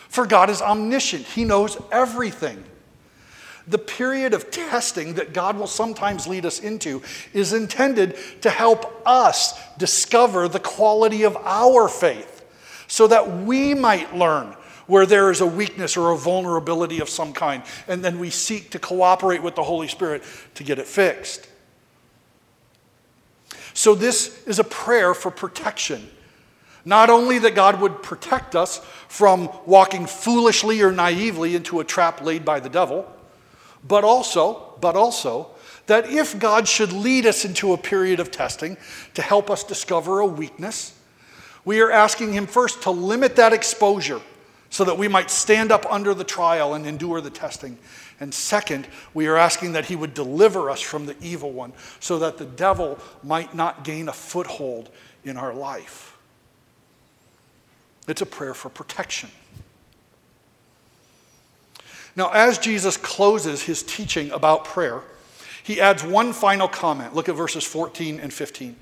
For 0.09 0.25
God 0.25 0.49
is 0.49 0.63
omniscient, 0.63 1.27
He 1.27 1.45
knows 1.45 1.77
everything. 1.93 2.65
The 3.69 3.79
period 3.79 4.33
of 4.33 4.51
testing 4.51 5.15
that 5.15 5.33
God 5.33 5.59
will 5.59 5.67
sometimes 5.67 6.27
lead 6.27 6.47
us 6.47 6.61
into 6.61 7.03
is 7.33 7.53
intended 7.53 8.17
to 8.43 8.51
help 8.51 9.03
us 9.07 9.59
discover 9.77 10.47
the 10.49 10.61
quality 10.61 11.25
of 11.25 11.37
our 11.37 11.89
faith 11.89 12.45
so 12.87 13.09
that 13.09 13.39
we 13.43 13.75
might 13.75 14.15
learn 14.15 14.55
where 14.87 15.07
there 15.07 15.31
is 15.31 15.41
a 15.41 15.47
weakness 15.47 15.97
or 15.97 16.13
a 16.13 16.17
vulnerability 16.17 17.01
of 17.01 17.09
some 17.09 17.33
kind, 17.33 17.63
and 17.89 18.05
then 18.05 18.19
we 18.19 18.31
seek 18.31 18.71
to 18.71 18.79
cooperate 18.79 19.43
with 19.43 19.57
the 19.57 19.63
Holy 19.63 19.89
Spirit 19.89 20.23
to 20.55 20.63
get 20.63 20.79
it 20.79 20.87
fixed. 20.87 21.49
So, 23.75 23.95
this 23.95 24.47
is 24.47 24.59
a 24.59 24.65
prayer 24.65 25.13
for 25.13 25.31
protection. 25.31 26.09
Not 26.85 27.11
only 27.11 27.41
that 27.41 27.57
God 27.57 27.81
would 27.81 28.03
protect 28.03 28.55
us 28.55 28.79
from 29.09 29.51
walking 29.67 30.07
foolishly 30.07 30.81
or 30.83 30.93
naively 30.93 31.57
into 31.57 31.81
a 31.81 31.85
trap 31.85 32.23
laid 32.23 32.45
by 32.45 32.61
the 32.61 32.69
devil, 32.69 33.13
but 33.87 34.05
also, 34.05 34.75
but 34.81 34.97
also, 34.97 35.51
that 35.87 36.11
if 36.11 36.39
God 36.39 36.67
should 36.67 36.93
lead 36.93 37.27
us 37.27 37.45
into 37.45 37.73
a 37.73 37.79
period 37.79 38.21
of 38.21 38.31
testing 38.31 38.77
to 39.15 39.23
help 39.23 39.51
us 39.51 39.63
discover 39.63 40.21
a 40.21 40.27
weakness, 40.27 40.99
we 41.65 41.81
are 41.81 41.91
asking 41.91 42.33
Him 42.33 42.47
first 42.47 42.83
to 42.83 42.91
limit 42.91 43.37
that 43.37 43.53
exposure 43.53 44.21
so 44.71 44.85
that 44.85 44.99
we 44.99 45.09
might 45.09 45.31
stand 45.31 45.71
up 45.71 45.87
under 45.91 46.13
the 46.13 46.25
trial 46.25 46.75
and 46.75 46.87
endure 46.87 47.21
the 47.21 47.31
testing. 47.31 47.79
And 48.19 48.33
second, 48.33 48.89
we 49.15 49.27
are 49.27 49.37
asking 49.37 49.73
that 49.73 49.87
He 49.87 49.97
would 49.97 50.15
deliver 50.15 50.71
us 50.71 50.81
from 50.81 51.07
the 51.07 51.17
evil 51.21 51.53
one 51.53 51.73
so 52.01 52.19
that 52.19 52.39
the 52.39 52.45
devil 52.45 52.99
might 53.23 53.55
not 53.55 53.85
gain 53.85 54.09
a 54.09 54.13
foothold 54.13 54.91
in 55.25 55.37
our 55.37 55.55
life. 55.55 56.17
It's 58.09 58.23
a 58.23 58.27
prayer 58.27 58.55
for 58.55 58.69
protection. 58.69 59.31
Now, 62.17 62.31
as 62.31 62.59
Jesus 62.59 62.97
closes 62.97 63.63
his 63.63 63.83
teaching 63.83 64.31
about 64.31 64.65
prayer, 64.65 65.03
he 65.63 65.81
adds 65.81 66.03
one 66.03 66.33
final 66.33 66.67
comment. 66.67 67.15
Look 67.15 67.29
at 67.29 67.35
verses 67.35 67.63
14 67.63 68.19
and 68.19 68.33
15. 68.33 68.75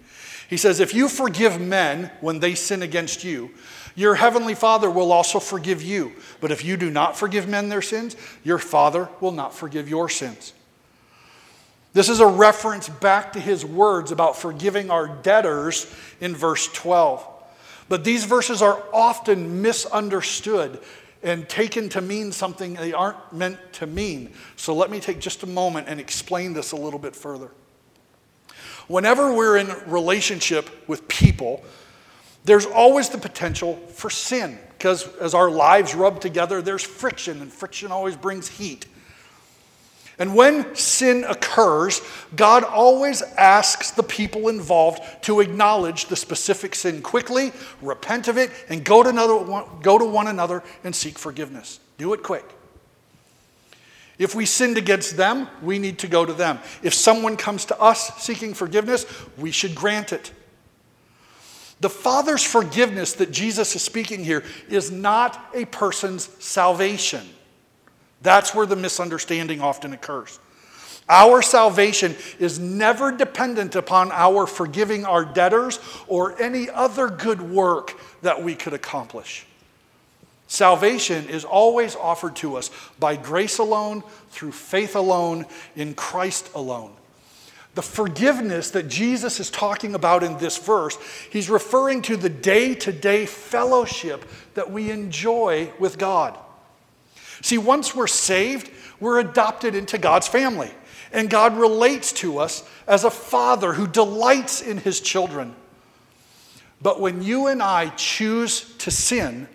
He 0.49 0.57
says, 0.57 0.79
If 0.79 0.95
you 0.95 1.09
forgive 1.09 1.61
men 1.61 2.13
when 2.21 2.39
they 2.39 2.55
sin 2.55 2.83
against 2.83 3.25
you, 3.25 3.51
your 3.97 4.15
heavenly 4.15 4.55
Father 4.55 4.91
will 4.91 5.13
also 5.13 5.41
forgive 5.41 5.83
you. 5.83 6.13
But 6.41 6.53
if 6.53 6.65
you 6.65 6.77
do 6.77 6.91
not 6.91 7.17
forgive 7.17 7.49
men 7.49 7.69
their 7.69 7.83
sins, 7.83 8.17
your 8.45 8.59
Father 8.59 9.09
will 9.21 9.33
not 9.33 9.55
forgive 9.55 9.89
your 9.89 10.09
sins. 10.09 10.53
This 11.93 12.09
is 12.09 12.21
a 12.21 12.27
reference 12.27 12.89
back 12.89 13.33
to 13.33 13.41
his 13.41 13.65
words 13.65 14.11
about 14.11 14.37
forgiving 14.37 14.91
our 14.91 15.09
debtors 15.09 15.93
in 16.21 16.35
verse 16.35 16.67
12. 16.73 17.25
But 17.89 18.05
these 18.05 18.25
verses 18.25 18.63
are 18.63 18.83
often 18.93 19.63
misunderstood 19.63 20.81
and 21.25 21.49
taken 21.49 21.89
to 21.89 22.01
mean 22.01 22.31
something 22.31 22.75
they 22.75 22.93
aren't 22.93 23.33
meant 23.33 23.59
to 23.73 23.87
mean. 23.87 24.31
So 24.57 24.75
let 24.75 24.91
me 24.91 25.01
take 25.01 25.19
just 25.19 25.43
a 25.43 25.47
moment 25.47 25.89
and 25.89 25.99
explain 25.99 26.53
this 26.53 26.73
a 26.73 26.77
little 26.77 26.99
bit 26.99 27.17
further. 27.17 27.51
Whenever 28.87 29.33
we're 29.33 29.57
in 29.57 29.69
relationship 29.87 30.87
with 30.87 31.09
people, 31.09 31.65
there's 32.45 32.67
always 32.67 33.09
the 33.09 33.19
potential 33.19 33.77
for 33.89 34.11
sin 34.11 34.59
because 34.77 35.09
as 35.17 35.33
our 35.33 35.51
lives 35.51 35.95
rub 35.95 36.21
together, 36.21 36.61
there's 36.61 36.83
friction, 36.83 37.41
and 37.41 37.51
friction 37.51 37.91
always 37.91 38.17
brings 38.17 38.49
heat. 38.49 38.85
And 40.19 40.37
when 40.37 40.75
sin 40.77 41.25
occurs, 41.25 42.01
God 42.37 42.63
always 42.63 43.21
asks 43.23 43.91
the 43.91 44.03
people 44.03 44.49
involved 44.49 45.03
to 45.25 45.41
acknowledge 45.41 46.07
the 46.07 46.17
specific 46.17 46.75
sin 46.75 47.03
quickly, 47.03 47.53
repent 47.83 48.29
of 48.29 48.39
it, 48.39 48.51
and 48.69 48.85
go 48.85 49.03
to, 49.03 49.09
another, 49.09 49.65
go 49.83 49.99
to 49.99 50.05
one 50.05 50.29
another 50.29 50.63
and 50.85 50.95
seek 50.95 51.19
forgiveness. 51.19 51.81
Do 51.99 52.13
it 52.13 52.23
quick. 52.23 52.45
If 54.17 54.37
we 54.37 54.47
sinned 54.47 54.79
against 54.79 55.17
them, 55.17 55.49
we 55.61 55.81
need 55.81 55.99
to 56.01 56.07
go 56.07 56.25
to 56.25 56.33
them. 56.33 56.61
If 56.83 56.95
someone 56.95 57.37
comes 57.37 57.65
to 57.67 57.81
us 57.81 58.23
seeking 58.23 58.55
forgiveness, 58.55 59.07
we 59.37 59.51
should 59.51 59.75
grant 59.75 60.13
it. 60.13 60.31
The 61.81 61.91
Father's 61.91 62.45
forgiveness 62.45 63.15
that 63.15 63.33
Jesus 63.33 63.75
is 63.75 63.83
speaking 63.83 64.25
here 64.25 64.45
is 64.69 64.93
not 64.93 65.51
a 65.53 65.65
person's 65.65 66.31
salvation. 66.43 67.29
That's 68.25 68.55
where 68.55 68.67
the 68.67 68.75
misunderstanding 68.75 69.61
often 69.61 69.93
occurs. 69.93 70.41
Our 71.09 71.43
salvation 71.43 72.17
is 72.39 72.59
never 72.59 73.13
dependent 73.13 73.77
upon 73.77 74.11
our 74.11 74.47
forgiving 74.47 75.05
our 75.05 75.27
debtors 75.27 75.79
or 76.09 76.41
any 76.41 76.71
other 76.71 77.09
good 77.09 77.43
work 77.43 77.93
that 78.23 78.43
we 78.43 78.55
could 78.55 78.73
accomplish. 78.73 79.45
Salvation 80.47 81.29
is 81.29 81.45
always 81.45 81.95
offered 81.97 82.35
to 82.37 82.57
us 82.57 82.71
by 82.99 83.17
grace 83.17 83.59
alone, 83.59 84.03
through 84.31 84.53
faith 84.53 84.97
alone, 84.97 85.45
in 85.77 85.95
Christ 85.95 86.51
alone. 86.55 86.93
The 87.75 87.83
forgiveness 87.83 88.71
that 88.71 88.89
Jesus 88.89 89.39
is 89.39 89.51
talking 89.51 89.95
about 89.95 90.23
in 90.23 90.39
this 90.39 90.57
verse, 90.57 90.97
he's 91.31 91.51
referring 91.51 92.01
to 92.03 92.17
the 92.17 92.31
day 92.31 92.75
to 92.77 92.93
day 92.93 93.27
fellowship 93.27 94.25
that 94.55 94.71
we 94.71 94.91
enjoy 94.91 95.71
with 95.79 95.99
God. 95.99 96.39
See, 97.43 97.59
once 97.59 97.95
we're 97.95 98.07
saved, 98.07 98.71
we're 99.01 99.21
adopted 99.21 99.75
into 99.75 99.99
God's 99.99 100.29
family. 100.29 100.71
And 101.13 101.31
God 101.31 101.57
relates 101.57 102.13
to 102.15 102.39
us 102.39 102.69
as 102.87 103.05
a 103.05 103.11
father 103.11 103.73
who 103.73 103.87
delights 103.87 104.61
in 104.61 104.79
his 104.79 105.01
children. 105.01 105.55
But 106.83 107.01
when 107.01 107.23
you 107.23 107.47
and 107.47 107.63
I 107.63 107.91
choose 107.91 108.75
to 108.79 108.91
sin, 108.91 109.49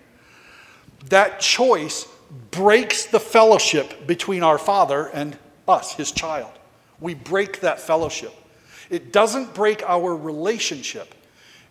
that 1.08 1.40
choice 1.40 2.06
breaks 2.50 3.06
the 3.06 3.20
fellowship 3.20 4.06
between 4.06 4.42
our 4.42 4.58
father 4.58 5.06
and 5.06 5.36
us, 5.68 5.92
his 5.94 6.12
child. 6.12 6.50
We 7.00 7.14
break 7.14 7.60
that 7.60 7.80
fellowship. 7.80 8.34
It 8.88 9.12
doesn't 9.12 9.54
break 9.54 9.82
our 9.88 10.16
relationship, 10.16 11.14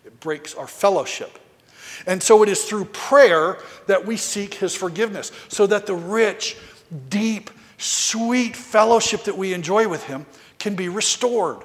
it 0.04 0.18
breaks 0.20 0.54
our 0.54 0.66
fellowship. 0.66 1.38
And 2.06 2.22
so 2.22 2.42
it 2.42 2.48
is 2.48 2.64
through 2.64 2.86
prayer 2.86 3.58
that 3.86 4.06
we 4.06 4.16
seek 4.16 4.54
his 4.54 4.74
forgiveness, 4.74 5.32
so 5.48 5.66
that 5.66 5.86
the 5.86 5.94
rich, 5.94 6.56
deep, 7.08 7.50
sweet 7.78 8.56
fellowship 8.56 9.24
that 9.24 9.36
we 9.36 9.52
enjoy 9.52 9.88
with 9.88 10.04
him 10.04 10.26
can 10.58 10.74
be 10.74 10.88
restored. 10.88 11.64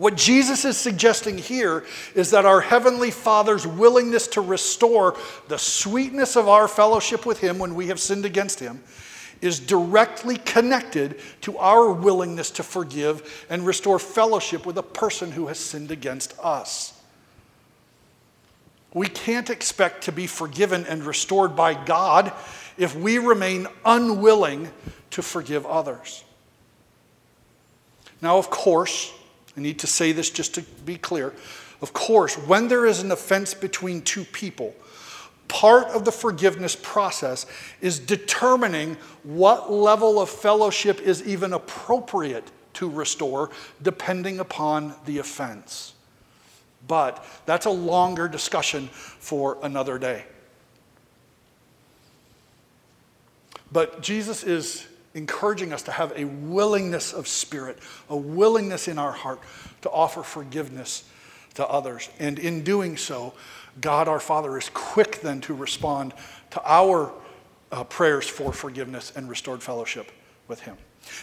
What 0.00 0.16
Jesus 0.16 0.64
is 0.64 0.78
suggesting 0.78 1.36
here 1.36 1.84
is 2.14 2.30
that 2.30 2.46
our 2.46 2.62
Heavenly 2.62 3.10
Father's 3.10 3.66
willingness 3.66 4.28
to 4.28 4.40
restore 4.40 5.14
the 5.48 5.58
sweetness 5.58 6.36
of 6.36 6.48
our 6.48 6.68
fellowship 6.68 7.26
with 7.26 7.38
Him 7.38 7.58
when 7.58 7.74
we 7.74 7.88
have 7.88 8.00
sinned 8.00 8.24
against 8.24 8.60
Him 8.60 8.82
is 9.42 9.60
directly 9.60 10.38
connected 10.38 11.20
to 11.42 11.58
our 11.58 11.92
willingness 11.92 12.50
to 12.52 12.62
forgive 12.62 13.46
and 13.50 13.66
restore 13.66 13.98
fellowship 13.98 14.64
with 14.64 14.78
a 14.78 14.82
person 14.82 15.32
who 15.32 15.48
has 15.48 15.58
sinned 15.58 15.90
against 15.90 16.34
us. 16.38 16.99
We 18.92 19.06
can't 19.06 19.50
expect 19.50 20.04
to 20.04 20.12
be 20.12 20.26
forgiven 20.26 20.84
and 20.86 21.04
restored 21.04 21.54
by 21.54 21.74
God 21.74 22.32
if 22.76 22.96
we 22.96 23.18
remain 23.18 23.66
unwilling 23.84 24.70
to 25.10 25.22
forgive 25.22 25.64
others. 25.66 26.24
Now, 28.20 28.38
of 28.38 28.50
course, 28.50 29.12
I 29.56 29.60
need 29.60 29.78
to 29.80 29.86
say 29.86 30.12
this 30.12 30.30
just 30.30 30.54
to 30.54 30.62
be 30.62 30.96
clear. 30.96 31.32
Of 31.82 31.92
course, 31.92 32.36
when 32.36 32.68
there 32.68 32.86
is 32.86 33.00
an 33.00 33.10
offense 33.12 33.54
between 33.54 34.02
two 34.02 34.24
people, 34.24 34.74
part 35.48 35.86
of 35.88 36.04
the 36.04 36.12
forgiveness 36.12 36.76
process 36.76 37.46
is 37.80 37.98
determining 37.98 38.96
what 39.22 39.72
level 39.72 40.20
of 40.20 40.28
fellowship 40.28 41.00
is 41.00 41.26
even 41.26 41.52
appropriate 41.52 42.50
to 42.74 42.88
restore, 42.88 43.50
depending 43.82 44.40
upon 44.40 44.94
the 45.06 45.18
offense. 45.18 45.94
But 46.86 47.24
that's 47.46 47.66
a 47.66 47.70
longer 47.70 48.28
discussion 48.28 48.88
for 48.88 49.58
another 49.62 49.98
day. 49.98 50.24
But 53.72 54.02
Jesus 54.02 54.42
is 54.42 54.86
encouraging 55.14 55.72
us 55.72 55.82
to 55.82 55.92
have 55.92 56.12
a 56.16 56.24
willingness 56.24 57.12
of 57.12 57.26
spirit, 57.26 57.78
a 58.08 58.16
willingness 58.16 58.88
in 58.88 58.98
our 58.98 59.12
heart 59.12 59.40
to 59.82 59.90
offer 59.90 60.22
forgiveness 60.22 61.04
to 61.54 61.66
others. 61.66 62.08
And 62.18 62.38
in 62.38 62.62
doing 62.62 62.96
so, 62.96 63.34
God 63.80 64.08
our 64.08 64.20
Father 64.20 64.56
is 64.58 64.70
quick 64.72 65.20
then 65.20 65.40
to 65.42 65.54
respond 65.54 66.14
to 66.50 66.62
our 66.64 67.12
uh, 67.72 67.84
prayers 67.84 68.28
for 68.28 68.52
forgiveness 68.52 69.12
and 69.14 69.28
restored 69.28 69.62
fellowship 69.62 70.10
with 70.48 70.60
Him. 70.60 70.76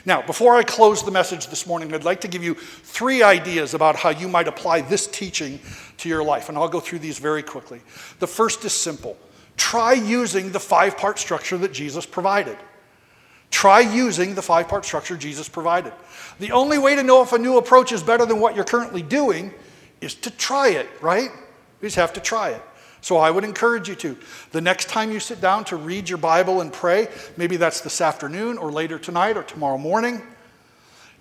Now, 0.05 0.21
before 0.21 0.55
I 0.55 0.63
close 0.63 1.03
the 1.03 1.11
message 1.11 1.47
this 1.47 1.67
morning, 1.67 1.93
I'd 1.93 2.03
like 2.03 2.21
to 2.21 2.27
give 2.27 2.43
you 2.43 2.53
three 2.53 3.23
ideas 3.23 3.73
about 3.73 3.95
how 3.95 4.09
you 4.09 4.27
might 4.27 4.47
apply 4.47 4.81
this 4.81 5.07
teaching 5.07 5.59
to 5.97 6.09
your 6.09 6.23
life. 6.23 6.49
And 6.49 6.57
I'll 6.57 6.69
go 6.69 6.79
through 6.79 6.99
these 6.99 7.19
very 7.19 7.43
quickly. 7.43 7.81
The 8.19 8.27
first 8.27 8.63
is 8.65 8.73
simple 8.73 9.17
try 9.57 9.93
using 9.93 10.51
the 10.51 10.59
five 10.59 10.97
part 10.97 11.19
structure 11.19 11.57
that 11.57 11.73
Jesus 11.73 12.05
provided. 12.05 12.57
Try 13.49 13.79
using 13.79 14.35
the 14.35 14.41
five 14.41 14.67
part 14.67 14.85
structure 14.85 15.17
Jesus 15.17 15.49
provided. 15.49 15.93
The 16.39 16.51
only 16.51 16.77
way 16.77 16.95
to 16.95 17.03
know 17.03 17.23
if 17.23 17.33
a 17.33 17.37
new 17.37 17.57
approach 17.57 17.91
is 17.91 18.03
better 18.03 18.25
than 18.25 18.39
what 18.39 18.55
you're 18.55 18.65
currently 18.65 19.01
doing 19.01 19.53
is 20.01 20.13
to 20.15 20.31
try 20.31 20.69
it, 20.69 20.87
right? 21.01 21.31
You 21.81 21.87
just 21.87 21.95
have 21.95 22.13
to 22.13 22.19
try 22.19 22.49
it. 22.49 22.61
So 23.01 23.17
I 23.17 23.31
would 23.31 23.43
encourage 23.43 23.87
you 23.87 23.95
to. 23.95 24.17
The 24.51 24.61
next 24.61 24.89
time 24.89 25.11
you 25.11 25.19
sit 25.19 25.39
down 25.39 25.65
to 25.65 25.75
read 25.75 26.09
your 26.09 26.17
Bible 26.17 26.61
and 26.61 26.73
pray, 26.73 27.07
maybe 27.37 27.57
that's 27.57 27.81
this 27.81 28.01
afternoon 28.01 28.57
or 28.57 28.71
later 28.71 28.97
tonight 28.99 29.37
or 29.37 29.43
tomorrow 29.43 29.77
morning, 29.77 30.21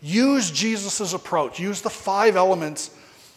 use 0.03 0.51
Jesus' 0.51 1.13
approach. 1.13 1.61
Use 1.61 1.83
the 1.83 1.91
five 1.91 2.37
elements 2.37 2.91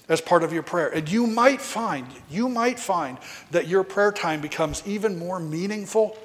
as 0.07 0.19
part 0.19 0.43
of 0.43 0.51
your 0.51 0.63
prayer. 0.63 0.89
And 0.89 1.09
you 1.09 1.27
might 1.27 1.61
find, 1.61 2.07
you 2.29 2.49
might 2.49 2.79
find 2.79 3.17
that 3.51 3.67
your 3.67 3.83
prayer 3.83 4.11
time 4.11 4.41
becomes 4.41 4.81
even 4.87 5.19
more 5.19 5.39
meaningful 5.39 6.17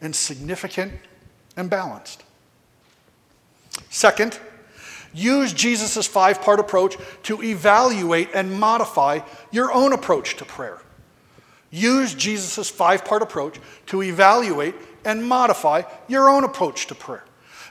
and 0.00 0.14
significant 0.14 0.92
and 1.56 1.70
balanced. 1.70 2.22
Second, 3.88 4.38
use 5.14 5.52
Jesus' 5.52 6.06
five 6.06 6.42
part 6.42 6.60
approach 6.60 6.96
to 7.24 7.42
evaluate 7.42 8.28
and 8.34 8.52
modify 8.60 9.20
your 9.50 9.72
own 9.72 9.92
approach 9.92 10.36
to 10.36 10.44
prayer. 10.44 10.78
Use 11.70 12.14
Jesus' 12.14 12.68
five 12.68 13.04
part 13.04 13.22
approach 13.22 13.60
to 13.86 14.02
evaluate 14.02 14.74
and 15.04 15.24
modify 15.24 15.82
your 16.08 16.28
own 16.28 16.44
approach 16.44 16.86
to 16.88 16.94
prayer. 16.94 17.24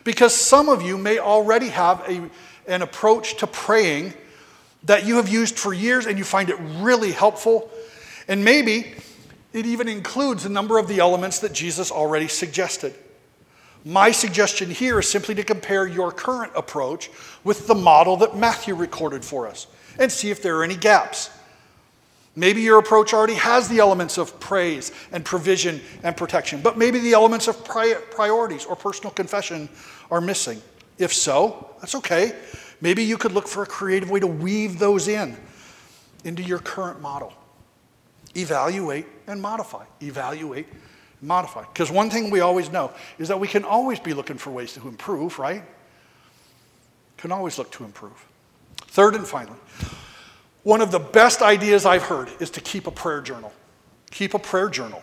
Because 0.03 0.33
some 0.33 0.69
of 0.69 0.81
you 0.81 0.97
may 0.97 1.19
already 1.19 1.67
have 1.69 2.01
a, 2.07 2.29
an 2.71 2.81
approach 2.81 3.37
to 3.37 3.47
praying 3.47 4.13
that 4.83 5.05
you 5.05 5.17
have 5.17 5.27
used 5.27 5.59
for 5.59 5.73
years 5.73 6.05
and 6.05 6.17
you 6.17 6.23
find 6.23 6.49
it 6.49 6.57
really 6.77 7.11
helpful. 7.11 7.69
And 8.27 8.45
maybe 8.45 8.93
it 9.51 9.65
even 9.65 9.87
includes 9.87 10.45
a 10.45 10.49
number 10.49 10.77
of 10.77 10.87
the 10.87 10.99
elements 10.99 11.39
that 11.39 11.53
Jesus 11.53 11.91
already 11.91 12.27
suggested. 12.27 12.93
My 13.85 14.11
suggestion 14.11 14.69
here 14.69 14.99
is 14.99 15.09
simply 15.09 15.35
to 15.35 15.43
compare 15.43 15.87
your 15.87 16.11
current 16.11 16.51
approach 16.55 17.09
with 17.43 17.67
the 17.67 17.75
model 17.75 18.17
that 18.17 18.37
Matthew 18.37 18.75
recorded 18.75 19.23
for 19.23 19.47
us 19.47 19.67
and 19.97 20.11
see 20.11 20.31
if 20.31 20.41
there 20.41 20.57
are 20.57 20.63
any 20.63 20.75
gaps. 20.75 21.29
Maybe 22.39 22.61
your 22.61 22.79
approach 22.79 23.13
already 23.13 23.33
has 23.33 23.67
the 23.67 23.79
elements 23.79 24.17
of 24.17 24.39
praise 24.39 24.93
and 25.11 25.25
provision 25.25 25.81
and 26.03 26.15
protection, 26.15 26.61
but 26.61 26.77
maybe 26.77 26.97
the 26.99 27.11
elements 27.11 27.49
of 27.49 27.65
priorities 27.65 28.63
or 28.63 28.77
personal 28.77 29.11
confession 29.11 29.67
are 30.09 30.21
missing. 30.21 30.61
If 30.97 31.13
so, 31.13 31.69
that's 31.81 31.95
okay. 31.95 32.39
Maybe 32.79 33.03
you 33.03 33.17
could 33.17 33.33
look 33.33 33.45
for 33.45 33.63
a 33.63 33.65
creative 33.65 34.09
way 34.09 34.21
to 34.21 34.27
weave 34.27 34.79
those 34.79 35.09
in 35.09 35.35
into 36.23 36.41
your 36.41 36.59
current 36.59 37.01
model. 37.01 37.33
Evaluate 38.37 39.07
and 39.27 39.41
modify. 39.41 39.83
Evaluate 40.01 40.67
and 41.19 41.27
modify. 41.27 41.65
Because 41.65 41.91
one 41.91 42.09
thing 42.09 42.29
we 42.29 42.39
always 42.39 42.71
know 42.71 42.93
is 43.17 43.27
that 43.27 43.37
we 43.37 43.49
can 43.49 43.65
always 43.65 43.99
be 43.99 44.13
looking 44.13 44.37
for 44.37 44.51
ways 44.51 44.71
to 44.75 44.87
improve, 44.87 45.39
right? 45.39 45.63
Can 47.17 47.33
always 47.33 47.57
look 47.57 47.69
to 47.73 47.83
improve. 47.83 48.25
Third 48.77 49.15
and 49.15 49.27
finally, 49.27 49.59
one 50.63 50.81
of 50.81 50.91
the 50.91 50.99
best 50.99 51.41
ideas 51.41 51.85
I've 51.85 52.03
heard 52.03 52.29
is 52.39 52.49
to 52.51 52.61
keep 52.61 52.87
a 52.87 52.91
prayer 52.91 53.21
journal. 53.21 53.53
Keep 54.11 54.33
a 54.33 54.39
prayer 54.39 54.69
journal. 54.69 55.01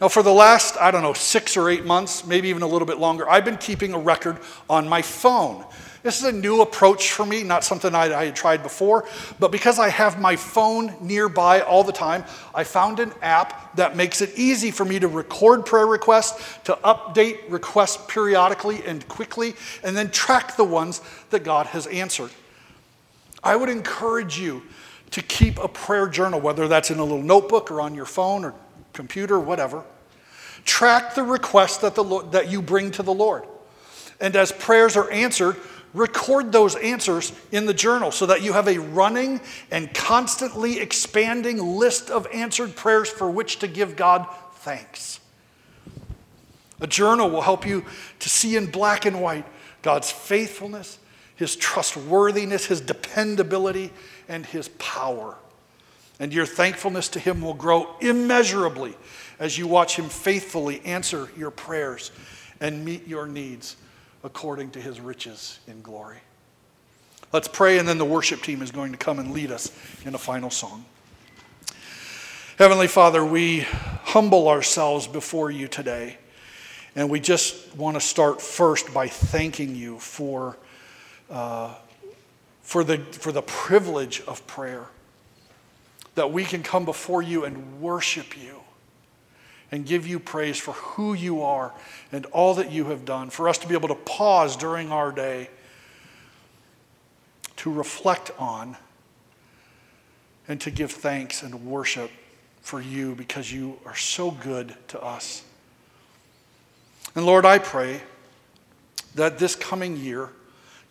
Now, 0.00 0.08
for 0.08 0.22
the 0.22 0.32
last, 0.32 0.76
I 0.78 0.90
don't 0.90 1.02
know, 1.02 1.12
six 1.12 1.56
or 1.56 1.70
eight 1.70 1.84
months, 1.84 2.26
maybe 2.26 2.48
even 2.48 2.62
a 2.62 2.66
little 2.66 2.86
bit 2.86 2.98
longer, 2.98 3.28
I've 3.30 3.44
been 3.44 3.56
keeping 3.56 3.94
a 3.94 3.98
record 3.98 4.38
on 4.68 4.88
my 4.88 5.00
phone. 5.00 5.64
This 6.02 6.18
is 6.18 6.24
a 6.24 6.32
new 6.32 6.62
approach 6.62 7.12
for 7.12 7.24
me, 7.24 7.44
not 7.44 7.62
something 7.62 7.94
I, 7.94 8.12
I, 8.12 8.24
had 8.24 8.34
tried 8.34 8.64
before, 8.64 9.06
but 9.38 9.52
because 9.52 9.78
I 9.78 9.88
have 9.88 10.20
my 10.20 10.34
phone 10.34 10.92
nearby 11.00 11.60
all 11.60 11.84
the 11.84 11.92
time, 11.92 12.24
I 12.52 12.64
found 12.64 12.98
an 12.98 13.12
app 13.22 13.76
that 13.76 13.94
makes 13.94 14.20
it 14.20 14.36
easy 14.36 14.72
for 14.72 14.84
me 14.84 14.98
to 14.98 15.06
record 15.06 15.64
prayer 15.64 15.86
requests, 15.86 16.58
to 16.64 16.74
update 16.82 17.38
requests 17.48 18.04
periodically 18.08 18.84
and 18.84 19.06
quickly, 19.06 19.54
and 19.84 19.96
then 19.96 20.10
track 20.10 20.56
the 20.56 20.64
ones 20.64 21.00
that 21.30 21.44
God 21.44 21.66
has 21.66 21.86
answered. 21.86 22.32
I 23.42 23.56
would 23.56 23.68
encourage 23.68 24.38
you 24.38 24.62
to 25.10 25.22
keep 25.22 25.58
a 25.58 25.68
prayer 25.68 26.08
journal, 26.08 26.40
whether 26.40 26.68
that's 26.68 26.90
in 26.90 26.98
a 26.98 27.04
little 27.04 27.22
notebook 27.22 27.70
or 27.70 27.80
on 27.80 27.94
your 27.94 28.06
phone 28.06 28.44
or 28.44 28.54
computer, 28.92 29.38
whatever. 29.38 29.84
Track 30.64 31.14
the 31.14 31.22
requests 31.22 31.78
that, 31.78 31.94
the, 31.94 32.22
that 32.30 32.50
you 32.50 32.62
bring 32.62 32.90
to 32.92 33.02
the 33.02 33.12
Lord. 33.12 33.44
And 34.20 34.36
as 34.36 34.52
prayers 34.52 34.96
are 34.96 35.10
answered, 35.10 35.56
record 35.92 36.52
those 36.52 36.76
answers 36.76 37.32
in 37.50 37.66
the 37.66 37.74
journal 37.74 38.10
so 38.10 38.26
that 38.26 38.42
you 38.42 38.52
have 38.52 38.68
a 38.68 38.78
running 38.78 39.40
and 39.70 39.92
constantly 39.92 40.78
expanding 40.78 41.58
list 41.58 42.10
of 42.10 42.26
answered 42.32 42.76
prayers 42.76 43.08
for 43.08 43.30
which 43.30 43.58
to 43.58 43.68
give 43.68 43.96
God 43.96 44.26
thanks. 44.56 45.20
A 46.80 46.86
journal 46.86 47.30
will 47.30 47.42
help 47.42 47.66
you 47.66 47.84
to 48.20 48.28
see 48.28 48.56
in 48.56 48.70
black 48.70 49.04
and 49.04 49.20
white 49.20 49.46
God's 49.82 50.10
faithfulness, 50.10 50.98
His 51.36 51.56
trustworthiness, 51.56 52.66
His 52.66 52.80
dependability, 52.80 53.92
and 54.28 54.44
His 54.46 54.68
power. 54.78 55.36
And 56.20 56.32
your 56.32 56.46
thankfulness 56.46 57.08
to 57.10 57.18
Him 57.18 57.40
will 57.40 57.54
grow 57.54 57.96
immeasurably 58.00 58.94
as 59.38 59.58
you 59.58 59.66
watch 59.66 59.96
Him 59.96 60.08
faithfully 60.08 60.80
answer 60.84 61.30
your 61.36 61.50
prayers 61.50 62.10
and 62.60 62.84
meet 62.84 63.06
your 63.08 63.26
needs 63.26 63.76
according 64.24 64.70
to 64.70 64.80
his 64.80 65.00
riches 65.00 65.58
in 65.66 65.82
glory. 65.82 66.18
Let's 67.32 67.48
pray, 67.48 67.78
and 67.78 67.88
then 67.88 67.98
the 67.98 68.04
worship 68.04 68.42
team 68.42 68.62
is 68.62 68.70
going 68.70 68.92
to 68.92 68.98
come 68.98 69.18
and 69.18 69.32
lead 69.32 69.50
us 69.50 69.70
in 70.04 70.14
a 70.14 70.18
final 70.18 70.50
song. 70.50 70.84
Heavenly 72.58 72.86
Father, 72.86 73.24
we 73.24 73.60
humble 74.04 74.48
ourselves 74.48 75.08
before 75.08 75.50
you 75.50 75.66
today, 75.66 76.18
and 76.94 77.10
we 77.10 77.18
just 77.18 77.74
want 77.74 77.96
to 77.96 78.00
start 78.00 78.40
first 78.40 78.92
by 78.94 79.08
thanking 79.08 79.74
you 79.74 79.98
for, 79.98 80.56
for, 81.32 82.84
the, 82.84 82.98
for 82.98 83.32
the 83.32 83.42
privilege 83.42 84.22
of 84.26 84.46
prayer, 84.46 84.86
that 86.14 86.30
we 86.30 86.44
can 86.44 86.62
come 86.62 86.84
before 86.84 87.22
you 87.22 87.44
and 87.44 87.80
worship 87.80 88.40
you 88.40 88.60
and 89.70 89.86
give 89.86 90.06
you 90.06 90.20
praise 90.20 90.58
for 90.58 90.72
who 90.72 91.14
you 91.14 91.42
are 91.42 91.72
and 92.12 92.26
all 92.26 92.54
that 92.54 92.70
you 92.70 92.86
have 92.86 93.04
done, 93.06 93.30
for 93.30 93.48
us 93.48 93.56
to 93.58 93.66
be 93.66 93.74
able 93.74 93.88
to 93.88 93.94
pause 93.94 94.56
during 94.56 94.92
our 94.92 95.10
day 95.10 95.48
to 97.56 97.72
reflect 97.72 98.30
on 98.38 98.76
and 100.48 100.60
to 100.60 100.70
give 100.70 100.90
thanks 100.90 101.42
and 101.42 101.64
worship 101.64 102.10
for 102.60 102.80
you 102.80 103.14
because 103.14 103.52
you 103.52 103.78
are 103.86 103.96
so 103.96 104.30
good 104.30 104.74
to 104.88 105.00
us. 105.00 105.44
And 107.14 107.24
Lord, 107.24 107.46
I 107.46 107.58
pray 107.58 108.02
that 109.14 109.38
this 109.38 109.54
coming 109.54 109.96
year 109.96 110.30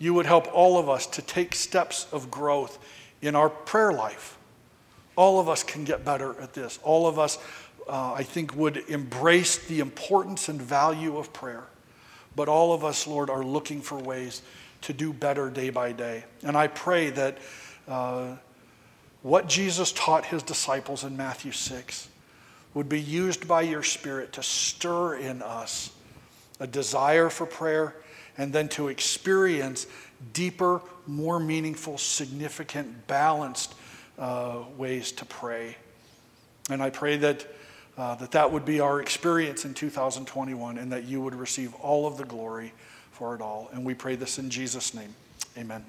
you 0.02 0.14
would 0.14 0.26
help 0.26 0.54
all 0.54 0.78
of 0.78 0.90
us 0.90 1.06
to 1.06 1.22
take 1.22 1.56
steps 1.56 2.08
of 2.12 2.30
growth 2.30 2.78
in 3.22 3.36
our 3.36 3.50
prayer 3.50 3.94
life. 3.94 4.38
All 5.16 5.40
of 5.40 5.48
us 5.48 5.64
can 5.64 5.84
get 5.84 6.04
better 6.04 6.40
at 6.42 6.54
this. 6.54 6.80
All 6.84 7.08
of 7.08 7.20
us 7.20 7.38
uh, 7.88 8.14
I 8.14 8.24
think, 8.24 8.56
would 8.56 8.78
embrace 8.90 9.58
the 9.58 9.80
importance 9.80 10.50
and 10.50 10.62
value 10.62 11.18
of 11.18 11.34
prayer. 11.34 11.64
But 12.36 12.48
all 12.48 12.74
of 12.74 12.84
us, 12.84 13.08
Lord, 13.08 13.30
are 13.30 13.44
looking 13.44 13.82
for 13.82 13.98
ways 13.98 14.42
to 14.82 14.94
do 14.94 15.14
better 15.14 15.50
day 15.50 15.70
by 15.70 15.92
day. 15.92 16.24
And 16.44 16.56
I 16.56 16.68
pray 16.68 17.10
that 17.12 17.38
uh, 17.88 18.36
what 19.22 19.48
Jesus 19.48 19.92
taught 19.92 20.26
his 20.26 20.44
disciples 20.44 21.04
in 21.04 21.18
Matthew 21.18 21.52
6 21.52 22.08
would 22.74 22.88
be 22.88 23.02
used 23.02 23.48
by 23.48 23.62
your 23.62 23.84
Spirit 23.84 24.34
to 24.34 24.44
stir 24.44 25.16
in 25.16 25.42
us 25.42 25.92
a 26.60 26.68
desire 26.68 27.30
for 27.30 27.46
prayer 27.46 27.96
and 28.38 28.52
then 28.54 28.70
to 28.70 28.88
experience 28.88 29.88
deeper, 30.34 30.82
more 31.08 31.40
meaningful, 31.40 31.98
significant, 31.98 33.08
balanced 33.08 33.76
uh, 34.20 34.60
ways 34.78 35.12
to 35.14 35.26
pray. 35.26 35.76
And 36.70 36.82
I 36.82 36.90
pray 36.90 37.18
that 37.18 37.48
uh, 37.98 38.16
that 38.16 38.32
that 38.32 38.52
would 38.52 38.66
be 38.66 38.80
our 38.80 39.02
experience 39.02 39.66
in 39.66 39.74
2021 39.74 40.78
and 40.78 40.92
that 40.92 41.04
you 41.04 41.22
would 41.22 41.36
receive 41.36 41.74
all 41.76 42.08
of 42.08 42.18
the 42.18 42.24
glory 42.24 42.74
for 43.12 43.36
it 43.36 43.42
all. 43.42 43.70
And 43.74 43.86
we 43.86 43.94
pray 43.94 44.16
this 44.16 44.40
in 44.40 44.50
Jesus' 44.50 44.94
name. 44.94 45.14
Amen. 45.58 45.84